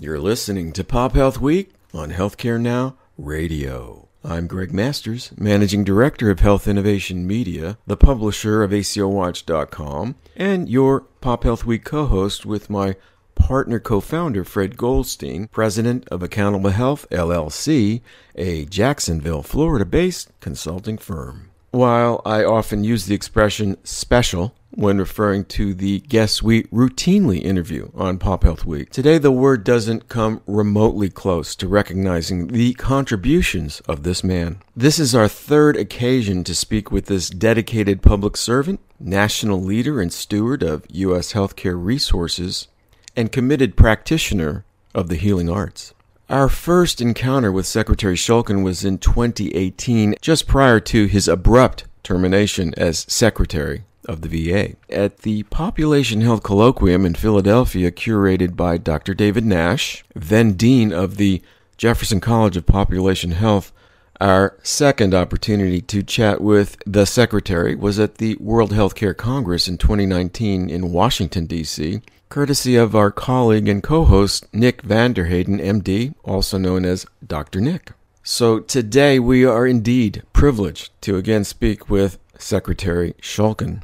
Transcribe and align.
You're 0.00 0.20
listening 0.20 0.72
to 0.74 0.84
Pop 0.84 1.14
Health 1.14 1.40
Week 1.40 1.72
on 1.92 2.12
Healthcare 2.12 2.60
Now 2.60 2.96
Radio. 3.16 4.08
I'm 4.22 4.46
Greg 4.46 4.72
Masters, 4.72 5.32
Managing 5.36 5.82
Director 5.82 6.30
of 6.30 6.38
Health 6.38 6.68
Innovation 6.68 7.26
Media, 7.26 7.78
the 7.84 7.96
publisher 7.96 8.62
of 8.62 8.70
ACOWatch.com, 8.70 10.14
and 10.36 10.68
your 10.68 11.00
Pop 11.00 11.42
Health 11.42 11.66
Week 11.66 11.84
co 11.84 12.06
host 12.06 12.46
with 12.46 12.70
my 12.70 12.94
partner 13.34 13.80
co 13.80 14.00
founder 14.00 14.44
Fred 14.44 14.76
Goldstein, 14.76 15.48
president 15.48 16.06
of 16.10 16.22
Accountable 16.22 16.70
Health 16.70 17.04
LLC, 17.10 18.00
a 18.36 18.66
Jacksonville, 18.66 19.42
Florida 19.42 19.84
based 19.84 20.30
consulting 20.38 20.96
firm. 20.96 21.47
While 21.70 22.22
I 22.24 22.44
often 22.44 22.82
use 22.82 23.04
the 23.04 23.14
expression 23.14 23.76
special 23.84 24.54
when 24.70 24.98
referring 24.98 25.44
to 25.44 25.74
the 25.74 26.00
guests 26.00 26.42
we 26.42 26.62
routinely 26.64 27.42
interview 27.42 27.90
on 27.94 28.18
Pop 28.18 28.44
Health 28.44 28.64
Week. 28.64 28.90
Today, 28.90 29.18
the 29.18 29.32
word 29.32 29.64
doesn't 29.64 30.08
come 30.08 30.40
remotely 30.46 31.10
close 31.10 31.54
to 31.56 31.68
recognizing 31.68 32.48
the 32.48 32.72
contributions 32.74 33.80
of 33.80 34.02
this 34.02 34.24
man. 34.24 34.62
This 34.74 34.98
is 34.98 35.14
our 35.14 35.28
third 35.28 35.76
occasion 35.76 36.42
to 36.44 36.54
speak 36.54 36.90
with 36.90 37.06
this 37.06 37.28
dedicated 37.28 38.00
public 38.00 38.36
servant, 38.36 38.80
national 38.98 39.60
leader 39.60 40.00
and 40.00 40.12
steward 40.12 40.62
of 40.62 40.86
U.S. 40.90 41.34
healthcare 41.34 41.76
resources, 41.82 42.68
and 43.14 43.32
committed 43.32 43.76
practitioner 43.76 44.64
of 44.94 45.08
the 45.08 45.16
healing 45.16 45.50
arts. 45.50 45.92
Our 46.30 46.50
first 46.50 47.00
encounter 47.00 47.50
with 47.50 47.64
Secretary 47.64 48.14
Shulkin 48.14 48.62
was 48.62 48.84
in 48.84 48.98
2018, 48.98 50.16
just 50.20 50.46
prior 50.46 50.78
to 50.78 51.06
his 51.06 51.26
abrupt 51.26 51.84
termination 52.02 52.74
as 52.76 53.06
Secretary 53.08 53.84
of 54.06 54.20
the 54.20 54.28
VA. 54.28 54.76
At 54.90 55.20
the 55.20 55.44
Population 55.44 56.20
Health 56.20 56.42
Colloquium 56.42 57.06
in 57.06 57.14
Philadelphia, 57.14 57.90
curated 57.90 58.56
by 58.56 58.76
Dr. 58.76 59.14
David 59.14 59.46
Nash, 59.46 60.04
then 60.14 60.52
Dean 60.52 60.92
of 60.92 61.16
the 61.16 61.40
Jefferson 61.78 62.20
College 62.20 62.58
of 62.58 62.66
Population 62.66 63.30
Health, 63.30 63.72
our 64.20 64.54
second 64.62 65.14
opportunity 65.14 65.80
to 65.80 66.02
chat 66.02 66.42
with 66.42 66.76
the 66.84 67.06
Secretary 67.06 67.74
was 67.74 67.98
at 67.98 68.16
the 68.16 68.36
World 68.36 68.72
Healthcare 68.72 69.16
Congress 69.16 69.66
in 69.66 69.78
2019 69.78 70.68
in 70.68 70.92
Washington, 70.92 71.46
D.C 71.46 72.02
courtesy 72.28 72.76
of 72.76 72.94
our 72.94 73.10
colleague 73.10 73.68
and 73.68 73.82
co 73.82 74.04
host 74.04 74.46
Nick 74.52 74.82
van 74.82 75.14
Terheyden, 75.14 75.60
MD, 75.60 76.14
also 76.24 76.58
known 76.58 76.84
as 76.84 77.06
Dr. 77.26 77.60
Nick. 77.60 77.92
So 78.22 78.60
today 78.60 79.18
we 79.18 79.44
are 79.44 79.66
indeed 79.66 80.22
privileged 80.32 80.90
to 81.02 81.16
again 81.16 81.44
speak 81.44 81.88
with 81.88 82.18
Secretary 82.38 83.14
Shulkin. 83.22 83.82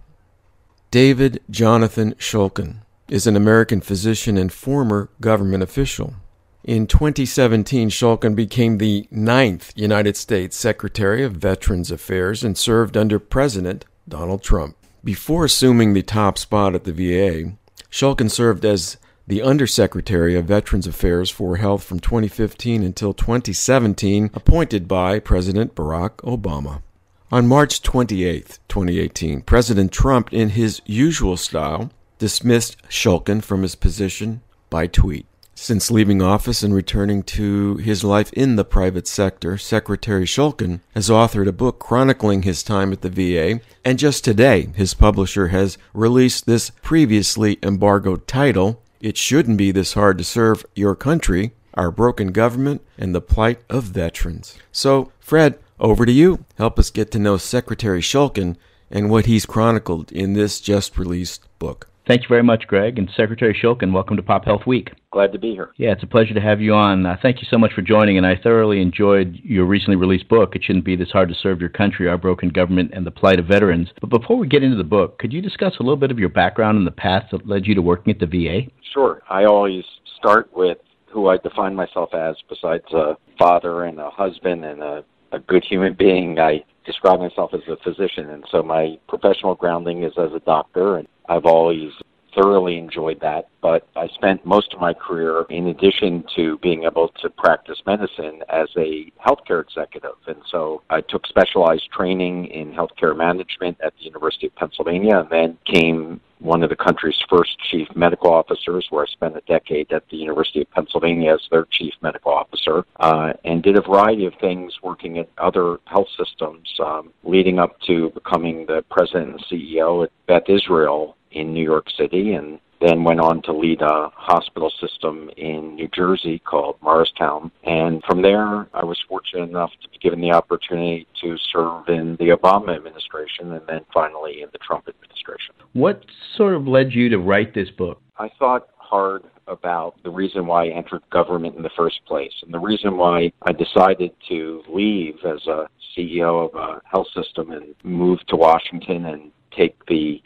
David 0.91 1.43
Jonathan 1.51 2.15
Shulkin 2.15 2.79
is 3.09 3.27
an 3.27 3.37
American 3.37 3.81
physician 3.81 4.37
and 4.37 4.53
former 4.53 5.11
government 5.21 5.63
official. 5.63 6.15
In 6.63 6.87
2017, 6.87 7.91
Shulkin 7.91 8.35
became 8.35 8.79
the 8.79 9.07
ninth 9.11 9.73
United 9.77 10.17
States 10.17 10.57
Secretary 10.57 11.23
of 11.23 11.33
Veterans 11.33 11.91
Affairs 11.91 12.43
and 12.43 12.57
served 12.57 12.97
under 12.97 13.19
President 13.19 13.85
Donald 14.09 14.43
Trump. 14.43 14.77
Before 15.03 15.45
assuming 15.45 15.93
the 15.93 16.03
top 16.03 16.39
spot 16.39 16.75
at 16.75 16.85
the 16.85 16.93
VA, 16.93 17.53
Shulkin 17.95 18.29
served 18.29 18.65
as 18.65 18.97
the 19.29 19.41
Undersecretary 19.41 20.35
of 20.35 20.47
Veterans 20.47 20.89
Affairs 20.89 21.31
for 21.31 21.59
Health 21.59 21.85
from 21.85 22.01
2015 22.01 22.83
until 22.83 23.15
2017, 23.15 24.33
appointed 24.35 24.89
by 24.89 25.21
President 25.21 25.77
Barack 25.77 26.17
Obama. 26.25 26.83
On 27.31 27.47
March 27.47 27.83
28, 27.83 28.59
2018, 28.67 29.43
President 29.43 29.93
Trump, 29.93 30.33
in 30.33 30.49
his 30.49 30.83
usual 30.85 31.37
style, 31.37 31.93
dismissed 32.19 32.77
Shulkin 32.89 33.41
from 33.41 33.63
his 33.63 33.77
position 33.77 34.41
by 34.71 34.89
tweet. 34.89 35.27
Since 35.57 35.91
leaving 35.91 36.21
office 36.21 36.63
and 36.63 36.75
returning 36.75 37.23
to 37.23 37.77
his 37.77 38.03
life 38.03 38.33
in 38.33 38.57
the 38.57 38.65
private 38.65 39.07
sector, 39.07 39.57
Secretary 39.57 40.25
Shulkin 40.25 40.81
has 40.95 41.09
authored 41.09 41.47
a 41.47 41.53
book 41.53 41.79
chronicling 41.79 42.43
his 42.43 42.63
time 42.63 42.93
at 42.93 43.03
the 43.03 43.09
VA, 43.09 43.61
and 43.85 43.99
just 43.99 44.25
today, 44.25 44.69
his 44.75 44.95
publisher 44.95 45.49
has 45.49 45.79
released 45.93 46.47
this 46.47 46.71
previously 46.71 47.59
embargoed 47.63 48.27
title, 48.27 48.83
It 49.01 49.17
Shouldn't 49.17 49.57
Be 49.57 49.71
This 49.71 49.93
Hard 49.95 50.19
to 50.19 50.25
Serve 50.25 50.67
Your 50.75 50.97
Country, 50.97 51.53
Our 51.75 51.93
Broken 51.93 52.33
Government, 52.33 52.83
and 52.99 53.15
the 53.15 53.21
Plight 53.21 53.61
of 53.71 53.85
Veterans. 53.85 54.59
So, 54.73 55.13
Fred, 55.21 55.59
over 55.79 56.05
to 56.05 56.13
you. 56.13 56.45
Help 56.57 56.79
us 56.79 56.91
get 56.91 57.11
to 57.13 57.19
know 57.19 57.37
Secretary 57.37 58.01
Shulkin 58.01 58.57
and 58.91 59.09
what 59.09 59.27
he's 59.27 59.47
chronicled 59.47 60.11
in 60.13 60.33
this 60.33 60.61
just 60.61 60.99
released 60.99 61.47
book. 61.59 61.89
Thank 62.07 62.23
you 62.23 62.29
very 62.29 62.43
much, 62.43 62.67
Greg. 62.67 62.99
And 62.99 63.09
Secretary 63.17 63.55
Shulkin, 63.55 63.91
welcome 63.91 64.17
to 64.19 64.23
Pop 64.23 64.45
Health 64.45 64.67
Week. 64.67 64.91
Glad 65.11 65.33
to 65.33 65.39
be 65.39 65.53
here. 65.53 65.71
Yeah, 65.79 65.93
it's 65.93 66.03
a 66.03 66.07
pleasure 66.07 66.35
to 66.35 66.41
have 66.41 66.61
you 66.61 66.75
on. 66.75 67.07
Uh, 67.07 67.17
thank 67.23 67.41
you 67.41 67.47
so 67.51 67.57
much 67.57 67.73
for 67.73 67.81
joining, 67.81 68.19
and 68.19 68.27
I 68.27 68.37
thoroughly 68.37 68.83
enjoyed 68.83 69.41
your 69.43 69.65
recently 69.65 69.97
released 69.97 70.29
book, 70.29 70.55
It 70.55 70.65
Shouldn't 70.65 70.85
Be 70.85 70.97
This 70.97 71.11
Hard 71.11 71.31
to 71.31 71.35
Serve 71.35 71.61
Your 71.61 71.71
Country, 71.71 72.07
Our 72.07 72.19
Broken 72.19 72.51
Government, 72.51 72.91
and 72.93 73.07
the 73.07 73.11
Plight 73.11 73.39
of 73.39 73.47
Veterans. 73.47 73.89
But 74.03 74.11
before 74.11 74.37
we 74.37 74.47
get 74.47 74.63
into 74.63 74.77
the 74.77 74.85
book, 74.85 75.19
could 75.19 75.33
you 75.33 75.41
discuss 75.41 75.75
a 75.81 75.83
little 75.83 75.97
bit 75.97 76.11
of 76.11 76.19
your 76.19 76.29
background 76.29 76.77
and 76.77 76.87
the 76.87 76.91
path 76.91 77.25
that 77.33 77.49
led 77.49 77.67
you 77.67 77.75
to 77.75 77.83
working 77.83 78.13
at 78.13 78.21
the 78.21 78.27
VA? 78.27 78.71
Sure. 78.93 79.23
I 79.31 79.45
always 79.45 79.85
start 80.19 80.51
with 80.55 80.77
who 81.07 81.29
I 81.29 81.39
define 81.39 81.75
myself 81.75 82.13
as, 82.13 82.37
besides 82.51 82.85
a 82.93 83.17
father 83.39 83.85
and 83.85 83.99
a 83.99 84.11
husband 84.11 84.65
and 84.67 84.83
a, 84.83 85.05
a 85.33 85.39
good 85.39 85.65
human 85.65 85.95
being. 85.95 86.39
I 86.39 86.65
describe 86.85 87.21
myself 87.21 87.55
as 87.55 87.61
a 87.67 87.77
physician, 87.83 88.29
and 88.29 88.45
so 88.51 88.63
my 88.63 88.99
professional 89.09 89.55
grounding 89.55 90.03
is 90.03 90.13
as 90.19 90.33
a 90.35 90.41
doctor, 90.41 90.99
and 90.99 91.09
I've 91.29 91.47
always 91.47 91.91
thoroughly 92.35 92.79
enjoyed 92.79 93.21
that. 93.21 93.49
But 93.61 93.87
I 93.97 94.09
spent 94.09 94.45
most 94.45 94.75
of 94.75 94.81
my 94.81 94.93
career, 94.93 95.47
in 95.49 95.69
addition 95.69 96.25
to 96.37 96.59
being 96.59 96.85
able 96.85 97.09
to 97.23 97.31
practice 97.31 97.81
medicine, 97.87 98.43
as 98.49 98.69
a 98.77 99.11
healthcare 99.25 99.63
executive. 99.63 100.17
And 100.27 100.43
so 100.51 100.83
I 100.91 101.01
took 101.01 101.27
specialized 101.27 101.91
training 101.91 102.47
in 102.47 102.73
healthcare 102.73 103.17
management 103.17 103.79
at 103.83 103.95
the 103.97 104.05
University 104.05 104.47
of 104.47 104.55
Pennsylvania 104.57 105.19
and 105.19 105.31
then 105.31 105.59
came 105.65 106.21
one 106.41 106.63
of 106.63 106.69
the 106.69 106.77
country's 106.77 107.19
first 107.29 107.59
chief 107.71 107.89
medical 107.97 108.31
officers, 108.31 108.87
where 108.91 109.05
I 109.05 109.07
spent 109.07 109.37
a 109.37 109.41
decade 109.49 109.91
at 109.93 110.07
the 110.11 110.19
University 110.19 110.61
of 110.61 110.71
Pennsylvania 110.73 111.33
as 111.33 111.41
their 111.51 111.67
chief 111.71 111.95
medical 112.03 112.33
officer, 112.33 112.85
uh, 113.01 113.33
and 113.45 113.63
did 113.63 113.79
a 113.79 113.81
variety 113.81 114.27
of 114.27 114.35
things 114.41 114.75
working 114.83 115.19
at 115.19 115.29
other 115.39 115.79
health 115.87 116.09
systems, 116.19 116.69
um, 116.85 117.13
leading 117.23 117.59
up 117.59 117.81
to 117.87 118.11
becoming 118.11 118.67
the 118.67 118.85
president 118.91 119.31
and 119.31 119.45
CEO 119.47 120.05
at 120.05 120.11
Beth 120.27 120.49
Israel 120.49 121.17
in 121.35 121.53
New 121.53 121.63
York 121.63 121.87
City 121.97 122.33
and 122.35 122.59
then 122.81 123.05
went 123.05 123.21
on 123.21 123.41
to 123.43 123.53
lead 123.53 123.81
a 123.81 124.11
hospital 124.15 124.71
system 124.81 125.31
in 125.37 125.75
New 125.75 125.89
Jersey 125.89 126.39
called 126.39 126.77
Morristown. 126.83 127.51
And 127.65 128.03
from 128.05 128.21
there, 128.23 128.67
I 128.75 128.85
was 128.85 128.99
fortunate 129.09 129.49
enough 129.49 129.71
to 129.83 129.89
be 129.89 129.99
given 129.99 130.21
the 130.21 130.33
opportunity 130.33 131.07
to 131.23 131.37
serve 131.53 131.89
in 131.89 132.17
the 132.17 132.37
Obama 132.37 132.77
administration 132.77 133.53
and 133.53 133.63
then 133.67 133.81
finally 133.93 134.43
in 134.43 134.49
the 134.53 134.59
Trump 134.59 134.89
administration. 134.89 135.55
What 135.73 136.05
sort 136.37 136.55
of 136.55 136.67
led 136.67 136.93
you 136.93 137.09
to 137.11 137.19
write 137.19 137.55
this 137.55 137.71
book? 137.71 138.01
I 138.19 138.31
thought 138.39 138.69
hard 138.77 139.25
about 139.47 139.95
the 140.05 140.11
reason 140.11 140.47
why 140.47 140.67
I 140.67 140.69
entered 140.69 141.03
government 141.11 141.57
in 141.57 141.63
the 141.63 141.71
first 141.77 142.01
place 142.07 142.33
and 142.43 142.53
the 142.53 142.59
reason 142.59 142.97
why 142.97 143.33
I 143.43 143.53
decided 143.53 144.13
to 144.29 144.63
leave 144.69 145.17
as 145.25 145.47
a 145.47 145.69
CEO 145.97 146.49
of 146.49 146.55
a 146.55 146.81
health 146.85 147.09
system 147.15 147.51
and 147.51 147.75
move 147.83 148.21
to 148.29 148.37
Washington 148.37 149.07
and 149.07 149.31
take 149.57 149.75
the 149.87 150.23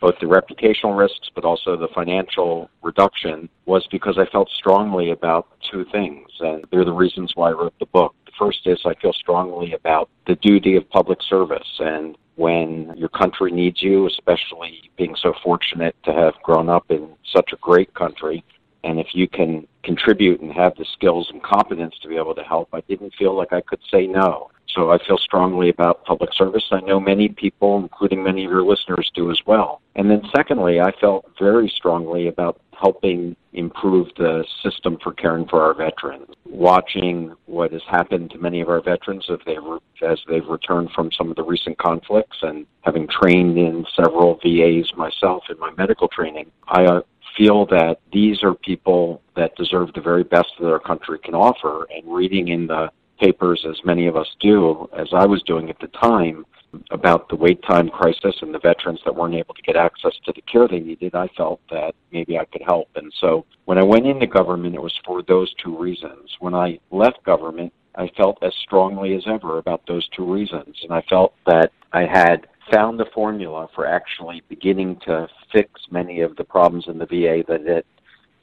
both 0.00 0.14
the 0.20 0.26
reputational 0.26 0.96
risks 0.96 1.30
but 1.34 1.44
also 1.44 1.76
the 1.76 1.88
financial 1.94 2.70
reduction 2.82 3.48
was 3.66 3.86
because 3.90 4.18
I 4.18 4.26
felt 4.26 4.48
strongly 4.50 5.10
about 5.10 5.48
two 5.70 5.84
things. 5.92 6.28
And 6.40 6.64
they're 6.70 6.84
the 6.84 6.92
reasons 6.92 7.32
why 7.34 7.50
I 7.50 7.52
wrote 7.52 7.74
the 7.78 7.86
book. 7.86 8.14
The 8.26 8.32
first 8.38 8.66
is 8.66 8.80
I 8.84 8.94
feel 8.94 9.12
strongly 9.12 9.74
about 9.74 10.08
the 10.26 10.36
duty 10.36 10.76
of 10.76 10.88
public 10.90 11.18
service. 11.22 11.68
And 11.78 12.16
when 12.36 12.94
your 12.96 13.10
country 13.10 13.52
needs 13.52 13.82
you, 13.82 14.06
especially 14.06 14.90
being 14.96 15.14
so 15.20 15.34
fortunate 15.42 15.94
to 16.04 16.12
have 16.12 16.34
grown 16.42 16.68
up 16.68 16.90
in 16.90 17.10
such 17.34 17.52
a 17.52 17.56
great 17.56 17.92
country, 17.94 18.42
and 18.82 18.98
if 18.98 19.08
you 19.12 19.28
can 19.28 19.66
contribute 19.82 20.40
and 20.40 20.52
have 20.52 20.74
the 20.76 20.86
skills 20.94 21.28
and 21.30 21.42
competence 21.42 21.94
to 22.02 22.08
be 22.08 22.16
able 22.16 22.34
to 22.34 22.42
help, 22.42 22.68
I 22.72 22.80
didn't 22.88 23.14
feel 23.18 23.36
like 23.36 23.52
I 23.52 23.60
could 23.60 23.80
say 23.90 24.06
no. 24.06 24.50
So 24.74 24.90
I 24.90 24.98
feel 25.04 25.18
strongly 25.18 25.68
about 25.68 26.04
public 26.04 26.32
service. 26.32 26.64
I 26.70 26.80
know 26.80 27.00
many 27.00 27.28
people, 27.28 27.78
including 27.78 28.22
many 28.22 28.44
of 28.44 28.50
your 28.50 28.62
listeners, 28.62 29.10
do 29.14 29.30
as 29.30 29.40
well. 29.46 29.80
And 29.96 30.10
then 30.10 30.22
secondly, 30.34 30.80
I 30.80 30.92
felt 31.00 31.30
very 31.38 31.68
strongly 31.68 32.28
about 32.28 32.60
helping 32.80 33.36
improve 33.52 34.08
the 34.16 34.44
system 34.62 34.96
for 35.02 35.12
caring 35.12 35.46
for 35.46 35.62
our 35.62 35.74
veterans. 35.74 36.28
Watching 36.46 37.34
what 37.46 37.72
has 37.72 37.82
happened 37.88 38.30
to 38.30 38.38
many 38.38 38.60
of 38.60 38.68
our 38.68 38.80
veterans 38.80 39.26
as 39.28 39.38
they've, 39.44 39.58
as 40.02 40.18
they've 40.28 40.46
returned 40.46 40.90
from 40.92 41.10
some 41.12 41.30
of 41.30 41.36
the 41.36 41.42
recent 41.42 41.76
conflicts 41.78 42.38
and 42.42 42.66
having 42.82 43.06
trained 43.08 43.58
in 43.58 43.84
several 43.94 44.38
VAs 44.42 44.92
myself 44.96 45.44
in 45.50 45.58
my 45.58 45.70
medical 45.76 46.08
training, 46.08 46.50
I 46.68 46.84
uh, 46.84 47.00
feel 47.36 47.66
that 47.66 48.00
these 48.12 48.42
are 48.42 48.54
people 48.54 49.20
that 49.36 49.56
deserve 49.56 49.92
the 49.94 50.00
very 50.00 50.24
best 50.24 50.48
that 50.60 50.70
our 50.70 50.80
country 50.80 51.18
can 51.18 51.34
offer. 51.34 51.86
And 51.94 52.12
reading 52.12 52.48
in 52.48 52.66
the 52.66 52.90
papers, 53.20 53.64
as 53.68 53.84
many 53.84 54.06
of 54.06 54.16
us 54.16 54.28
do, 54.40 54.88
as 54.96 55.08
I 55.12 55.26
was 55.26 55.42
doing 55.42 55.70
at 55.70 55.78
the 55.78 55.88
time, 55.88 56.44
about 56.90 57.28
the 57.28 57.36
wait 57.36 57.62
time 57.62 57.88
crisis 57.88 58.36
and 58.42 58.54
the 58.54 58.58
veterans 58.58 59.00
that 59.04 59.14
weren't 59.14 59.34
able 59.34 59.54
to 59.54 59.62
get 59.62 59.76
access 59.76 60.12
to 60.24 60.32
the 60.32 60.42
care 60.42 60.68
they 60.68 60.80
needed, 60.80 61.14
I 61.14 61.28
felt 61.36 61.60
that 61.70 61.94
maybe 62.12 62.38
I 62.38 62.44
could 62.44 62.62
help. 62.62 62.88
And 62.94 63.12
so 63.20 63.44
when 63.64 63.78
I 63.78 63.82
went 63.82 64.06
into 64.06 64.26
government, 64.26 64.74
it 64.74 64.82
was 64.82 64.98
for 65.04 65.22
those 65.22 65.52
two 65.62 65.76
reasons. 65.76 66.30
When 66.38 66.54
I 66.54 66.78
left 66.90 67.24
government, 67.24 67.72
I 67.96 68.08
felt 68.16 68.38
as 68.42 68.52
strongly 68.62 69.14
as 69.16 69.24
ever 69.26 69.58
about 69.58 69.82
those 69.86 70.08
two 70.16 70.32
reasons. 70.32 70.76
And 70.82 70.92
I 70.92 71.02
felt 71.08 71.34
that 71.46 71.72
I 71.92 72.02
had 72.02 72.46
found 72.72 73.00
the 73.00 73.06
formula 73.12 73.68
for 73.74 73.86
actually 73.86 74.42
beginning 74.48 75.00
to 75.06 75.28
fix 75.52 75.70
many 75.90 76.20
of 76.20 76.36
the 76.36 76.44
problems 76.44 76.84
in 76.86 76.98
the 76.98 77.06
VA 77.06 77.42
that 77.48 77.66
had 77.66 77.84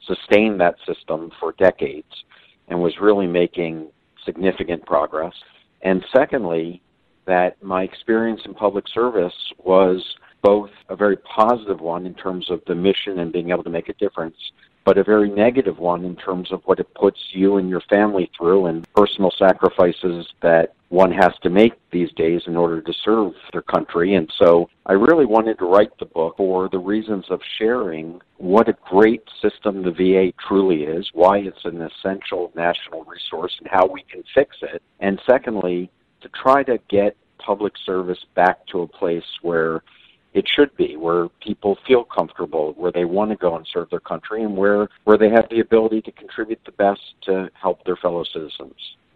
sustained 0.06 0.60
that 0.60 0.76
system 0.86 1.32
for 1.40 1.52
decades 1.52 2.24
and 2.68 2.80
was 2.80 3.00
really 3.00 3.26
making 3.26 3.88
significant 4.28 4.84
progress. 4.84 5.32
And 5.82 6.04
secondly, 6.14 6.82
that 7.26 7.62
my 7.62 7.82
experience 7.82 8.42
in 8.44 8.52
public 8.54 8.84
service 8.92 9.34
was 9.58 10.04
both 10.42 10.70
a 10.88 10.96
very 10.96 11.16
positive 11.16 11.80
one 11.80 12.06
in 12.06 12.14
terms 12.14 12.50
of 12.50 12.60
the 12.66 12.74
mission 12.74 13.20
and 13.20 13.32
being 13.32 13.50
able 13.50 13.64
to 13.64 13.70
make 13.70 13.88
a 13.88 13.94
difference, 13.94 14.36
but 14.88 14.96
a 14.96 15.04
very 15.04 15.28
negative 15.28 15.78
one 15.78 16.02
in 16.02 16.16
terms 16.16 16.50
of 16.50 16.62
what 16.64 16.80
it 16.80 16.94
puts 16.94 17.18
you 17.32 17.58
and 17.58 17.68
your 17.68 17.82
family 17.90 18.30
through 18.34 18.64
and 18.64 18.90
personal 18.94 19.30
sacrifices 19.38 20.26
that 20.40 20.72
one 20.88 21.12
has 21.12 21.32
to 21.42 21.50
make 21.50 21.74
these 21.90 22.10
days 22.12 22.40
in 22.46 22.56
order 22.56 22.80
to 22.80 22.94
serve 23.04 23.34
their 23.52 23.60
country. 23.60 24.14
And 24.14 24.32
so 24.38 24.70
I 24.86 24.94
really 24.94 25.26
wanted 25.26 25.58
to 25.58 25.66
write 25.66 25.90
the 25.98 26.06
book 26.06 26.38
for 26.38 26.70
the 26.70 26.78
reasons 26.78 27.26
of 27.28 27.38
sharing 27.58 28.18
what 28.38 28.70
a 28.70 28.76
great 28.88 29.24
system 29.42 29.82
the 29.82 29.90
VA 29.90 30.32
truly 30.48 30.84
is, 30.84 31.06
why 31.12 31.36
it's 31.36 31.66
an 31.66 31.82
essential 31.82 32.50
national 32.56 33.04
resource, 33.04 33.54
and 33.58 33.68
how 33.70 33.86
we 33.86 34.02
can 34.10 34.22
fix 34.34 34.56
it. 34.62 34.82
And 35.00 35.20
secondly, 35.28 35.90
to 36.22 36.30
try 36.30 36.62
to 36.62 36.78
get 36.88 37.14
public 37.36 37.74
service 37.84 38.24
back 38.34 38.66
to 38.68 38.80
a 38.80 38.86
place 38.86 39.28
where 39.42 39.82
it 40.38 40.46
should 40.54 40.74
be, 40.76 40.96
where 40.96 41.28
people 41.44 41.76
feel 41.86 42.04
comfortable, 42.04 42.72
where 42.76 42.92
they 42.92 43.04
want 43.04 43.30
to 43.32 43.36
go 43.36 43.56
and 43.56 43.66
serve 43.72 43.90
their 43.90 43.98
country, 43.98 44.44
and 44.44 44.56
where, 44.56 44.88
where 45.02 45.18
they 45.18 45.28
have 45.30 45.46
the 45.50 45.58
ability 45.58 46.00
to 46.02 46.12
contribute 46.12 46.60
the 46.64 46.72
best 46.72 47.00
to 47.22 47.50
help 47.60 47.84
their 47.84 47.96
fellow 47.96 48.22
citizens. 48.22 48.74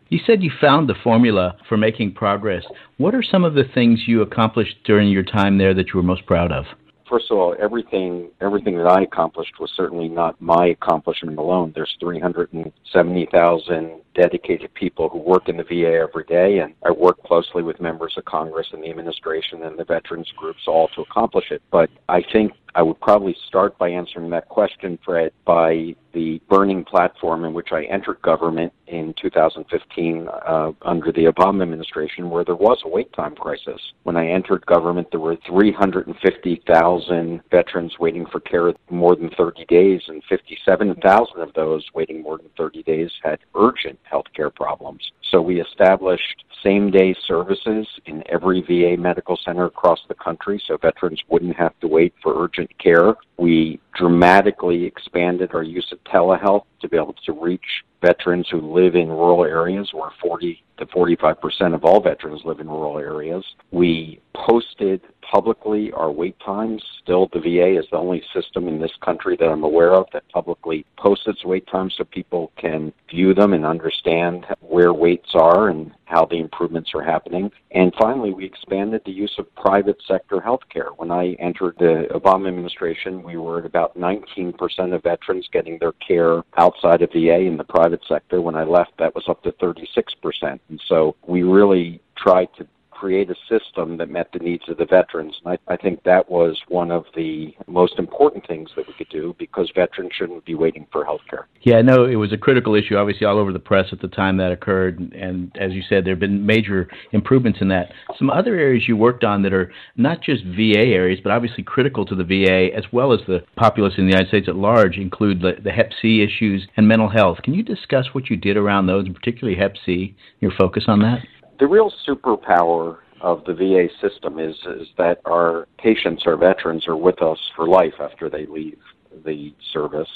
You 0.09 0.19
said 0.27 0.43
you 0.43 0.51
found 0.61 0.89
the 0.89 0.97
formula 1.03 1.57
for 1.69 1.77
making 1.77 2.15
progress. 2.15 2.65
What 2.99 3.15
are 3.15 3.23
some 3.23 3.45
of 3.45 3.55
the 3.55 3.65
things 3.73 4.01
you 4.07 4.21
accomplished 4.21 4.77
during 4.85 5.09
your 5.09 5.23
time 5.23 5.59
there 5.59 5.75
that 5.75 5.89
you 5.89 5.95
were 5.95 6.03
most 6.03 6.27
proud 6.27 6.51
of? 6.51 6.65
First 7.13 7.31
of 7.31 7.37
all, 7.37 7.55
everything 7.61 8.31
everything 8.41 8.79
that 8.79 8.87
I 8.87 9.03
accomplished 9.03 9.61
was 9.61 9.71
certainly 9.77 10.09
not 10.09 10.41
my 10.41 10.69
accomplishment 10.69 11.37
alone. 11.37 11.73
There's 11.75 11.95
370,000 12.01 14.01
dedicated 14.15 14.73
people 14.73 15.11
who 15.11 15.19
work 15.19 15.51
in 15.51 15.59
the 15.59 15.65
VA 15.65 16.09
every 16.09 16.25
day, 16.25 16.61
and 16.61 16.73
I 16.83 16.91
work 16.91 17.23
closely 17.23 17.63
with 17.63 17.83
members 17.83 18.15
of 18.17 18.25
Congress 18.25 18.69
and 18.73 18.83
the 18.83 18.89
administration 18.89 19.63
and 19.63 19.79
the 19.79 19.85
veterans 19.85 20.33
groups 20.39 20.63
all 20.67 20.89
to 20.95 21.03
accomplish 21.03 21.51
it. 21.51 21.61
But 21.71 21.91
I 22.09 22.23
think 22.33 22.55
I 22.75 22.81
would 22.81 22.99
probably 23.01 23.37
start 23.47 23.77
by 23.77 23.91
answering 23.91 24.31
that 24.31 24.49
question, 24.49 24.99
Fred, 25.05 25.33
by 25.45 25.95
the 26.13 26.41
burning 26.49 26.85
platform 26.85 27.45
in 27.45 27.55
which 27.55 27.69
I 27.73 27.85
entered 27.85 28.21
government 28.23 28.73
in 28.87 29.15
2015 29.21 30.29
uh, 30.29 30.73
under 30.83 31.13
the 31.13 31.25
Obama 31.25 31.63
administration, 31.63 32.31
where 32.31 32.45
there 32.45 32.57
was 32.57 32.79
a 32.85 32.89
wait 32.89 33.13
time 33.13 33.35
crisis. 33.35 33.81
When 34.03 34.17
I 34.17 34.29
entered 34.29 34.65
government, 34.67 35.09
there 35.11 35.21
were 35.21 35.37
350,000 35.47 37.41
veterans 37.51 37.99
waiting 37.99 38.27
for 38.27 38.41
care 38.41 38.73
more 38.91 39.17
than 39.17 39.31
30 39.31 39.65
days, 39.67 40.03
and 40.09 40.23
57,000 40.29 41.41
of 41.41 41.53
those 41.55 41.87
waiting 41.95 42.23
more 42.23 42.39
than 42.39 42.51
30 42.57 42.83
days 42.83 43.11
had 43.23 43.39
urgent 43.55 43.99
healthcare 44.11 44.55
problems. 44.55 45.13
So 45.31 45.41
we 45.41 45.61
established 45.61 46.45
same 46.63 46.91
day 46.91 47.15
services 47.27 47.87
in 48.07 48.23
every 48.29 48.61
VA 48.61 49.01
medical 49.01 49.39
center 49.45 49.65
across 49.65 50.01
the 50.09 50.15
country 50.15 50.63
so 50.67 50.77
veterans 50.77 51.21
wouldn't 51.29 51.57
have 51.57 51.79
to 51.81 51.89
wait 51.89 52.15
for 52.23 52.43
urgent 52.43 52.71
care. 52.79 53.15
We 53.39 53.81
dramatically 53.95 54.85
expanded 54.85 55.51
our 55.55 55.63
use 55.63 55.89
of 55.93 56.02
telehealth 56.07 56.65
to 56.81 56.89
be 56.89 56.97
able 56.97 57.15
to 57.25 57.33
reach 57.33 57.85
veterans 58.01 58.49
who 58.51 58.61
live 58.61 58.95
in 58.95 59.09
rural 59.09 59.45
areas 59.45 59.91
where 59.93 60.11
40 60.21 60.63
to 60.87 60.95
45% 60.95 61.75
of 61.75 61.85
all 61.85 62.01
veterans 62.01 62.43
live 62.45 62.61
in 62.61 62.69
rural 62.69 62.99
areas. 62.99 63.45
We 63.71 64.21
posted 64.35 65.01
publicly 65.23 65.93
our 65.93 66.11
wait 66.11 66.39
times. 66.41 66.83
Still, 67.03 67.29
the 67.33 67.41
VA 67.41 67.79
is 67.79 67.87
the 67.91 67.97
only 67.97 68.23
system 68.35 68.69
in 68.69 68.81
this 68.81 68.93
country 69.01 69.37
that 69.39 69.49
I'm 69.49 69.65
aware 69.65 69.95
of 69.95 70.07
that 70.13 70.29
publicly 70.29 70.85
posts 70.99 71.27
its 71.27 71.45
wait 71.45 71.67
times 71.69 71.95
so 71.97 72.05
people 72.05 72.53
can 72.57 72.93
view 73.11 73.35
them 73.35 73.53
and 73.53 73.65
understand 73.65 74.47
where 74.61 74.93
waits 74.93 75.31
are 75.35 75.69
and 75.69 75.93
how 76.05 76.27
the 76.27 76.37
improvements 76.37 76.91
are 76.95 77.03
happening. 77.03 77.51
And 77.71 77.95
finally, 77.99 78.33
we 78.33 78.45
expanded 78.45 79.01
the 79.05 79.13
use 79.13 79.35
of 79.39 79.53
private 79.55 79.97
sector 80.07 80.37
healthcare. 80.37 80.91
When 80.97 81.11
I 81.11 81.33
entered 81.39 81.77
the 81.79 82.07
Obama 82.11 82.49
administration, 82.49 83.23
we 83.23 83.39
were 83.39 83.61
at 83.61 83.67
about 83.67 83.99
19% 83.99 84.95
of 84.95 85.03
veterans 85.03 85.49
getting 85.53 85.79
their 85.79 85.93
care 85.93 86.43
outside 86.59 87.01
of 87.01 87.11
VA 87.13 87.41
in 87.41 87.57
the 87.57 87.65
private 87.65 88.03
sector. 88.07 88.43
When 88.43 88.57
I 88.57 88.65
left, 88.65 88.93
that 88.99 89.15
was 89.15 89.25
up 89.29 89.43
to 89.45 89.53
36%. 89.53 90.61
And 90.73 90.81
so 90.89 91.17
we 91.27 91.43
really 91.43 92.01
tried 92.17 92.49
to 92.57 92.67
create 93.03 93.29
a 93.29 93.35
system 93.51 93.97
that 93.97 94.09
met 94.09 94.29
the 94.33 94.39
needs 94.39 94.63
of 94.69 94.77
the 94.77 94.85
veterans. 94.85 95.35
And 95.45 95.59
I, 95.69 95.73
I 95.73 95.77
think 95.77 96.05
that 96.05 96.31
was 96.31 96.57
one 96.69 96.93
of 96.93 97.05
the 97.17 97.53
most 97.67 97.99
important 97.99 98.47
things 98.47 98.71
that 98.77 98.87
we 98.87 98.95
could 98.95 99.09
do 99.09 99.35
because 99.41 99.73
veterans 99.75 100.13
shouldn't 100.17 100.45
be 100.45 100.55
waiting 100.55 100.87
for 100.93 101.05
health 101.05 101.23
care. 101.29 101.49
Yeah, 101.63 101.79
I 101.79 101.83
know 101.83 102.05
it 102.05 102.15
was 102.15 102.33
a 102.33 102.37
critical 102.37 102.77
issue, 102.77 102.95
obviously, 102.95 103.27
all 103.27 103.39
over 103.39 103.53
the 103.53 103.59
press 103.59 103.87
at 103.91 104.01
the 104.01 104.07
time 104.07 104.37
that 104.37 104.53
occurred. 104.53 105.01
And 105.19 105.51
as 105.59 105.73
you 105.73 105.83
said, 105.89 106.05
there 106.05 106.13
have 106.13 106.21
been 106.21 106.47
major 106.47 106.87
improvements 107.11 107.59
in 107.61 107.67
that. 107.71 107.91
Some 108.17 108.31
other 108.31 108.55
areas 108.55 108.85
you 108.87 108.97
worked 108.97 109.25
on 109.25 109.43
that 109.43 109.53
are 109.53 109.73
not 109.97 110.23
just 110.23 110.45
VA 110.45 110.87
areas, 110.95 111.19
but 111.25 111.33
obviously 111.33 111.65
critical 111.65 112.07
to 112.07 112.15
the 112.15 112.23
VA 112.23 112.73
as 112.73 112.85
well 112.93 113.13
as 113.13 113.19
the 113.27 113.41
populace 113.57 113.95
in 113.99 114.05
the 114.05 114.13
United 114.13 114.29
States 114.29 114.47
at 114.49 114.55
large 114.55 114.97
include 114.97 115.43
the, 115.43 115.55
the 115.61 115.73
Hep 115.73 115.91
C 116.01 116.23
issues 116.23 116.69
and 116.77 116.87
mental 116.87 117.09
health. 117.09 117.39
Can 117.43 117.55
you 117.55 117.65
discuss 117.65 118.07
what 118.13 118.31
you 118.31 118.37
did 118.37 118.57
around 118.57 118.87
those, 118.87 119.07
and 119.07 119.15
particularly 119.15 119.59
Hep 119.59 119.75
C, 119.85 120.15
your 120.39 120.53
focus 120.57 120.85
on 120.87 121.01
that? 121.01 121.19
The 121.63 121.69
real 121.69 121.93
superpower 122.05 122.99
of 123.21 123.45
the 123.45 123.55
VA 123.55 123.87
system 124.01 124.41
is 124.41 124.57
is 124.81 124.89
that 124.99 125.21
our 125.25 125.69
patients, 125.79 126.25
our 126.27 126.37
veterans, 126.37 126.89
are 126.89 126.97
with 126.97 127.23
us 127.23 127.39
for 127.55 127.69
life 127.69 127.95
after 128.01 128.29
they 128.29 128.47
leave 128.47 128.81
the 129.25 129.55
service. 129.73 130.11